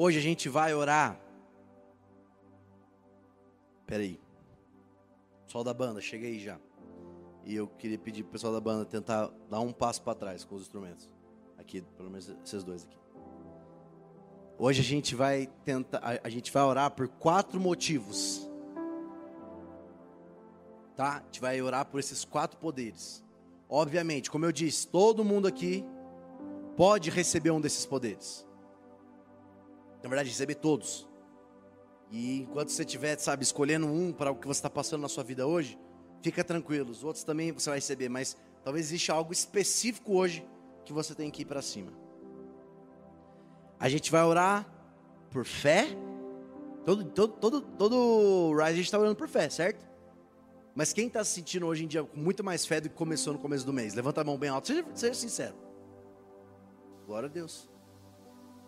Hoje 0.00 0.16
a 0.16 0.22
gente 0.22 0.48
vai 0.48 0.72
orar. 0.72 1.20
Espera 3.80 4.00
aí. 4.00 4.20
Pessoal 5.44 5.64
da 5.64 5.74
banda, 5.74 6.00
cheguei 6.00 6.38
já. 6.38 6.56
E 7.44 7.56
eu 7.56 7.66
queria 7.66 7.98
pedir 7.98 8.22
pro 8.22 8.30
pessoal 8.30 8.52
da 8.52 8.60
banda 8.60 8.84
tentar 8.84 9.28
dar 9.50 9.58
um 9.58 9.72
passo 9.72 10.00
para 10.02 10.14
trás 10.14 10.44
com 10.44 10.54
os 10.54 10.62
instrumentos. 10.62 11.10
Aqui, 11.58 11.82
pelo 11.96 12.08
menos 12.08 12.32
esses 12.44 12.62
dois 12.62 12.84
aqui. 12.84 12.96
Hoje 14.56 14.82
a 14.82 14.84
gente 14.84 15.16
vai 15.16 15.48
tentar, 15.64 16.20
a 16.22 16.28
gente 16.28 16.52
vai 16.52 16.62
orar 16.62 16.92
por 16.92 17.08
quatro 17.08 17.58
motivos. 17.58 18.48
Tá? 20.94 21.16
A 21.16 21.22
gente 21.24 21.40
vai 21.40 21.60
orar 21.60 21.84
por 21.86 21.98
esses 21.98 22.24
quatro 22.24 22.56
poderes. 22.60 23.24
Obviamente, 23.68 24.30
como 24.30 24.44
eu 24.44 24.52
disse, 24.52 24.86
todo 24.86 25.24
mundo 25.24 25.48
aqui 25.48 25.84
pode 26.76 27.10
receber 27.10 27.50
um 27.50 27.60
desses 27.60 27.84
poderes 27.84 28.46
na 30.02 30.08
verdade, 30.08 30.28
receber 30.28 30.54
todos. 30.56 31.08
E 32.10 32.42
enquanto 32.42 32.70
você 32.70 32.82
estiver, 32.82 33.18
sabe, 33.18 33.42
escolhendo 33.42 33.86
um 33.86 34.12
para 34.12 34.30
o 34.30 34.36
que 34.36 34.46
você 34.46 34.58
está 34.58 34.70
passando 34.70 35.02
na 35.02 35.08
sua 35.08 35.24
vida 35.24 35.46
hoje, 35.46 35.78
fica 36.22 36.42
tranquilo. 36.42 36.90
Os 36.90 37.04
outros 37.04 37.24
também 37.24 37.52
você 37.52 37.68
vai 37.68 37.78
receber, 37.78 38.08
mas 38.08 38.36
talvez 38.64 38.86
exista 38.86 39.12
algo 39.12 39.32
específico 39.32 40.14
hoje 40.14 40.46
que 40.84 40.92
você 40.92 41.14
tem 41.14 41.30
que 41.30 41.42
ir 41.42 41.44
para 41.44 41.60
cima. 41.60 41.92
A 43.78 43.88
gente 43.88 44.10
vai 44.10 44.22
orar 44.22 44.66
por 45.30 45.44
fé. 45.44 45.86
Todo, 46.84 47.04
todo, 47.04 47.32
todo, 47.34 47.60
todo 47.60 48.52
Rise 48.52 48.62
a 48.62 48.72
gente 48.72 48.84
está 48.84 48.98
orando 48.98 49.16
por 49.16 49.28
fé, 49.28 49.50
certo? 49.50 49.86
Mas 50.74 50.92
quem 50.92 51.08
está 51.08 51.22
se 51.22 51.32
sentindo 51.32 51.66
hoje 51.66 51.84
em 51.84 51.88
dia 51.88 52.02
com 52.04 52.18
muito 52.18 52.42
mais 52.42 52.64
fé 52.64 52.80
do 52.80 52.88
que 52.88 52.94
começou 52.94 53.32
no 53.32 53.38
começo 53.38 53.66
do 53.66 53.72
mês? 53.72 53.94
Levanta 53.94 54.20
a 54.20 54.24
mão 54.24 54.38
bem 54.38 54.48
alto, 54.48 54.68
seja, 54.68 54.84
seja 54.94 55.14
sincero. 55.14 55.54
Glória 57.04 57.28
a 57.28 57.32
Deus. 57.32 57.68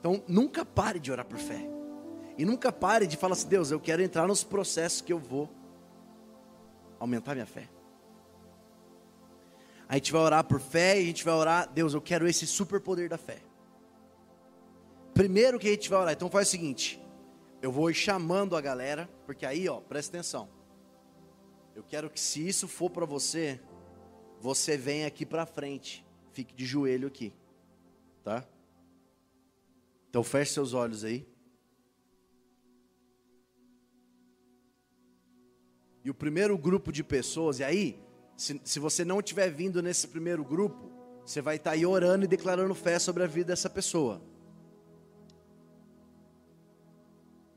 Então, 0.00 0.24
nunca 0.26 0.64
pare 0.64 0.98
de 0.98 1.12
orar 1.12 1.26
por 1.26 1.38
fé. 1.38 1.68
E 2.36 2.44
nunca 2.44 2.72
pare 2.72 3.06
de 3.06 3.16
falar 3.16 3.34
assim: 3.34 3.48
Deus, 3.48 3.70
eu 3.70 3.78
quero 3.78 4.02
entrar 4.02 4.26
nos 4.26 4.42
processos 4.42 5.02
que 5.02 5.12
eu 5.12 5.18
vou 5.18 5.48
aumentar 6.98 7.34
minha 7.34 7.46
fé. 7.46 7.68
A 9.86 9.94
gente 9.96 10.10
vai 10.10 10.22
orar 10.22 10.44
por 10.44 10.58
fé 10.58 10.98
e 10.98 11.02
a 11.02 11.06
gente 11.06 11.24
vai 11.24 11.34
orar, 11.34 11.70
Deus, 11.70 11.92
eu 11.94 12.00
quero 12.00 12.26
esse 12.26 12.46
superpoder 12.46 13.08
da 13.08 13.18
fé. 13.18 13.42
Primeiro 15.12 15.58
que 15.58 15.68
a 15.68 15.70
gente 15.70 15.90
vai 15.90 16.00
orar, 16.00 16.12
então 16.14 16.30
faz 16.30 16.48
o 16.48 16.50
seguinte: 16.50 16.98
eu 17.60 17.70
vou 17.70 17.92
chamando 17.92 18.56
a 18.56 18.60
galera, 18.60 19.06
porque 19.26 19.44
aí, 19.44 19.68
ó, 19.68 19.80
presta 19.80 20.16
atenção. 20.16 20.48
Eu 21.74 21.82
quero 21.82 22.08
que 22.08 22.18
se 22.18 22.46
isso 22.46 22.66
for 22.66 22.88
para 22.88 23.04
você, 23.04 23.60
você 24.40 24.76
venha 24.76 25.06
aqui 25.06 25.26
para 25.26 25.44
frente, 25.44 26.06
fique 26.32 26.54
de 26.54 26.64
joelho 26.64 27.06
aqui, 27.06 27.34
tá? 28.24 28.46
Então 30.10 30.24
feche 30.24 30.52
seus 30.52 30.74
olhos 30.74 31.04
aí. 31.04 31.26
E 36.04 36.10
o 36.10 36.14
primeiro 36.14 36.58
grupo 36.58 36.90
de 36.90 37.04
pessoas, 37.04 37.60
e 37.60 37.64
aí, 37.64 38.02
se, 38.36 38.60
se 38.64 38.80
você 38.80 39.04
não 39.04 39.22
tiver 39.22 39.50
vindo 39.50 39.80
nesse 39.80 40.08
primeiro 40.08 40.44
grupo, 40.44 40.90
você 41.24 41.40
vai 41.40 41.56
estar 41.56 41.72
aí 41.72 41.86
orando 41.86 42.24
e 42.24 42.28
declarando 42.28 42.74
fé 42.74 42.98
sobre 42.98 43.22
a 43.22 43.26
vida 43.26 43.52
dessa 43.52 43.70
pessoa. 43.70 44.20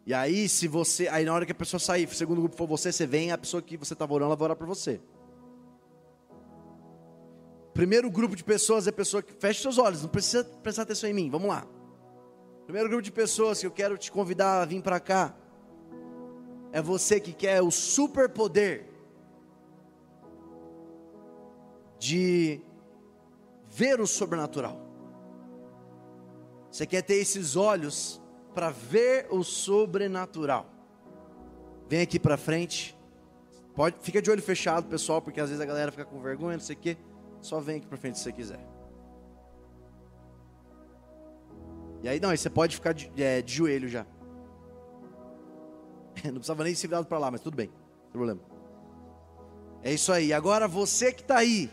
E 0.05 0.13
aí, 0.13 0.47
se 0.47 0.67
você, 0.67 1.07
aí 1.07 1.25
na 1.25 1.33
hora 1.33 1.45
que 1.45 1.53
a 1.53 1.55
pessoa 1.55 1.79
sair, 1.79 2.05
o 2.05 2.13
segundo 2.13 2.41
grupo 2.41 2.55
for 2.55 2.67
você, 2.67 2.91
você 2.91 3.07
vem, 3.07 3.31
a 3.31 3.37
pessoa 3.37 3.63
que 3.63 3.77
você 3.77 3.93
estava 3.93 4.13
orando, 4.13 4.27
ela 4.27 4.35
vai 4.35 4.45
orar 4.47 4.57
por 4.57 4.67
você. 4.67 5.01
Primeiro 7.73 8.11
grupo 8.11 8.35
de 8.35 8.43
pessoas 8.43 8.85
é 8.85 8.91
a 8.91 8.93
pessoa 8.93 9.23
que 9.23 9.33
fecha 9.33 9.61
seus 9.61 9.79
olhos, 9.79 10.03
não 10.03 10.09
precisa 10.09 10.43
prestar 10.43 10.83
atenção 10.83 11.09
em 11.09 11.13
mim, 11.13 11.29
vamos 11.31 11.47
lá. 11.47 11.65
Primeiro 12.65 12.87
grupo 12.87 13.01
de 13.01 13.11
pessoas 13.11 13.59
que 13.59 13.67
eu 13.67 13.71
quero 13.71 13.97
te 13.97 14.11
convidar 14.11 14.61
a 14.61 14.65
vir 14.65 14.81
para 14.81 14.99
cá 14.99 15.35
é 16.71 16.81
você 16.81 17.19
que 17.19 17.33
quer 17.33 17.61
o 17.61 17.69
superpoder 17.69 18.85
de 21.99 22.61
ver 23.69 23.99
o 23.99 24.07
sobrenatural. 24.07 24.79
Você 26.71 26.87
quer 26.87 27.01
ter 27.01 27.15
esses 27.15 27.55
olhos 27.55 28.21
para 28.53 28.71
ver 28.71 29.27
o 29.29 29.43
sobrenatural. 29.43 30.69
Vem 31.87 32.01
aqui 32.01 32.19
para 32.19 32.37
frente. 32.37 32.97
Pode, 33.75 33.97
fica 34.01 34.21
de 34.21 34.31
olho 34.31 34.41
fechado, 34.41 34.87
pessoal, 34.87 35.21
porque 35.21 35.39
às 35.39 35.49
vezes 35.49 35.61
a 35.61 35.65
galera 35.65 35.91
fica 35.91 36.05
com 36.05 36.19
vergonha, 36.21 36.57
não 36.57 36.63
sei 36.63 36.75
o 36.75 36.79
quê. 36.79 36.97
Só 37.41 37.59
vem 37.59 37.77
aqui 37.77 37.87
para 37.87 37.97
frente 37.97 38.17
se 38.17 38.23
você 38.23 38.31
quiser. 38.31 38.72
E 42.03 42.09
aí, 42.09 42.19
não, 42.19 42.29
aí 42.29 42.37
você 42.37 42.49
pode 42.49 42.75
ficar 42.75 42.93
de, 42.93 43.09
é, 43.17 43.41
de 43.41 43.53
joelho 43.53 43.87
já. 43.87 44.05
Não 46.25 46.33
precisava 46.33 46.63
nem 46.65 46.75
se 46.75 46.85
virar 46.85 47.03
para 47.05 47.17
lá, 47.17 47.31
mas 47.31 47.41
tudo 47.41 47.55
bem, 47.55 47.69
não 48.05 48.11
problema. 48.11 48.39
É 49.81 49.91
isso 49.93 50.11
aí. 50.11 50.31
Agora 50.31 50.67
você 50.67 51.11
que 51.11 51.21
está 51.21 51.37
aí, 51.37 51.69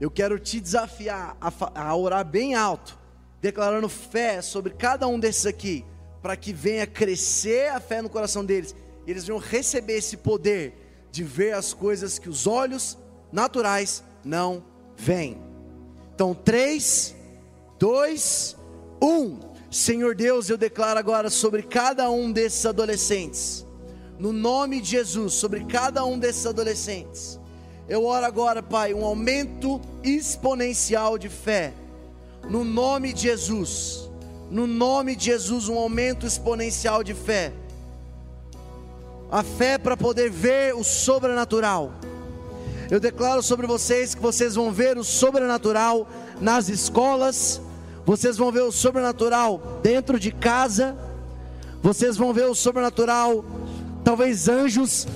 eu 0.00 0.10
quero 0.10 0.38
te 0.38 0.60
desafiar 0.60 1.36
a, 1.40 1.88
a 1.88 1.94
orar 1.94 2.24
bem 2.24 2.54
alto, 2.54 2.98
declarando 3.40 3.88
fé 3.88 4.40
sobre 4.40 4.72
cada 4.72 5.06
um 5.06 5.20
desses 5.20 5.46
aqui, 5.46 5.84
para 6.22 6.36
que 6.36 6.52
venha 6.52 6.86
crescer 6.86 7.68
a 7.70 7.80
fé 7.80 8.00
no 8.00 8.08
coração 8.08 8.44
deles. 8.44 8.74
E 9.06 9.10
eles 9.10 9.24
venham 9.24 9.38
receber 9.38 9.94
esse 9.94 10.16
poder 10.16 10.74
de 11.10 11.22
ver 11.22 11.54
as 11.54 11.74
coisas 11.74 12.18
que 12.18 12.28
os 12.28 12.46
olhos 12.46 12.96
naturais 13.32 14.02
não 14.24 14.64
veem. 14.96 15.40
Então, 16.14 16.34
três, 16.34 17.14
dois, 17.78 18.56
um, 19.00 19.38
Senhor 19.70 20.14
Deus, 20.14 20.50
eu 20.50 20.56
declaro 20.56 20.98
agora 20.98 21.30
sobre 21.30 21.62
cada 21.62 22.10
um 22.10 22.32
desses 22.32 22.66
adolescentes, 22.66 23.64
no 24.18 24.32
nome 24.32 24.80
de 24.80 24.90
Jesus, 24.90 25.34
sobre 25.34 25.64
cada 25.64 26.04
um 26.04 26.18
desses 26.18 26.44
adolescentes. 26.44 27.38
Eu 27.88 28.04
oro 28.04 28.24
agora, 28.26 28.62
Pai, 28.62 28.92
um 28.94 29.04
aumento 29.04 29.80
exponencial 30.02 31.18
de 31.18 31.28
fé, 31.28 31.72
no 32.48 32.64
nome 32.64 33.12
de 33.12 33.22
Jesus, 33.22 34.10
no 34.50 34.66
nome 34.66 35.14
de 35.14 35.26
Jesus, 35.26 35.68
um 35.68 35.78
aumento 35.78 36.26
exponencial 36.26 37.02
de 37.04 37.14
fé. 37.14 37.52
A 39.30 39.44
fé 39.44 39.78
para 39.78 39.96
poder 39.96 40.28
ver 40.30 40.74
o 40.74 40.82
sobrenatural. 40.82 41.92
Eu 42.90 42.98
declaro 42.98 43.42
sobre 43.42 43.66
vocês 43.68 44.14
que 44.16 44.20
vocês 44.20 44.56
vão 44.56 44.72
ver 44.72 44.98
o 44.98 45.04
sobrenatural 45.04 46.08
nas 46.40 46.68
escolas, 46.68 47.60
vocês 48.04 48.36
vão 48.36 48.50
ver 48.50 48.62
o 48.62 48.72
sobrenatural 48.72 49.80
dentro 49.82 50.18
de 50.18 50.30
casa. 50.30 50.96
Vocês 51.82 52.16
vão 52.16 52.32
ver 52.32 52.44
o 52.44 52.54
sobrenatural, 52.54 53.44
talvez 54.04 54.48
anjos. 54.48 55.06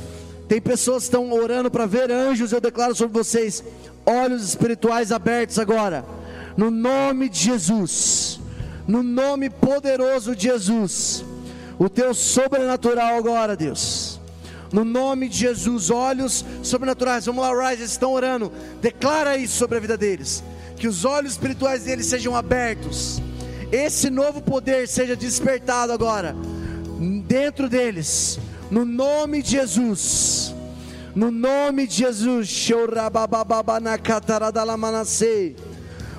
Tem 0.48 0.60
pessoas 0.60 1.04
que 1.04 1.08
estão 1.08 1.32
orando 1.32 1.70
para 1.70 1.86
ver 1.86 2.10
anjos. 2.10 2.52
Eu 2.52 2.60
declaro 2.60 2.94
sobre 2.94 3.12
vocês 3.12 3.62
olhos 4.06 4.42
espirituais 4.42 5.10
abertos 5.12 5.58
agora, 5.58 6.04
no 6.56 6.70
nome 6.70 7.28
de 7.28 7.38
Jesus, 7.38 8.38
no 8.86 9.02
nome 9.02 9.48
poderoso 9.48 10.36
de 10.36 10.44
Jesus. 10.44 11.24
O 11.78 11.88
teu 11.88 12.14
sobrenatural 12.14 13.16
agora, 13.16 13.56
Deus. 13.56 14.13
No 14.74 14.84
nome 14.84 15.28
de 15.28 15.38
Jesus, 15.38 15.88
olhos 15.88 16.44
sobrenaturais. 16.60 17.26
Vamos 17.26 17.44
lá, 17.44 17.52
Rise, 17.52 17.82
eles 17.82 17.92
estão 17.92 18.12
orando. 18.12 18.50
Declara 18.80 19.36
isso 19.36 19.56
sobre 19.56 19.78
a 19.78 19.80
vida 19.80 19.96
deles. 19.96 20.42
Que 20.76 20.88
os 20.88 21.04
olhos 21.04 21.34
espirituais 21.34 21.84
deles 21.84 22.06
sejam 22.06 22.34
abertos, 22.34 23.22
esse 23.70 24.10
novo 24.10 24.42
poder 24.42 24.88
seja 24.88 25.14
despertado 25.14 25.92
agora, 25.92 26.34
dentro 27.24 27.68
deles, 27.68 28.40
no 28.68 28.84
nome 28.84 29.44
de 29.44 29.52
Jesus, 29.52 30.52
no 31.14 31.30
nome 31.30 31.86
de 31.86 31.94
Jesus, 31.94 32.68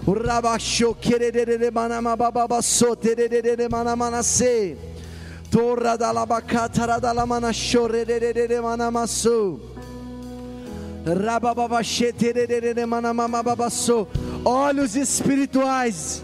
o 0.07 0.13
rabachou 0.13 0.95
quererere 0.95 1.69
manama 1.71 2.15
bababasso 2.15 2.95
tererere 2.95 3.67
manamanasse 3.67 4.94
Torra 5.55 5.97
da 5.97 6.11
labacatara 6.11 6.99
da 6.99 7.13
lamana 7.13 7.53
chorerere 7.53 8.59
manamasu. 8.59 9.57
Rabababacheterere 11.05 12.85
manamamababasu. 12.85 14.05
Olhos 14.43 14.97
espirituais. 14.97 16.21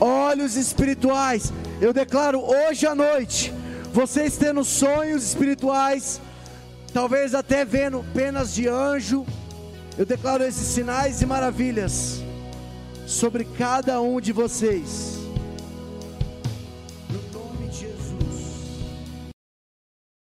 Olhos 0.00 0.56
espirituais. 0.56 1.52
Eu 1.82 1.92
declaro 1.92 2.40
hoje 2.40 2.86
à 2.86 2.94
noite, 2.94 3.52
vocês 3.92 4.38
tendo 4.38 4.64
sonhos 4.64 5.22
espirituais, 5.22 6.18
talvez 6.94 7.34
até 7.34 7.66
vendo 7.66 8.02
penas 8.14 8.54
de 8.54 8.68
anjo, 8.68 9.26
eu 9.98 10.06
declaro 10.06 10.44
esses 10.44 10.68
sinais 10.68 11.20
e 11.20 11.26
maravilhas 11.26 12.22
sobre 13.06 13.44
cada 13.44 14.00
um 14.00 14.18
de 14.18 14.32
vocês 14.32 15.11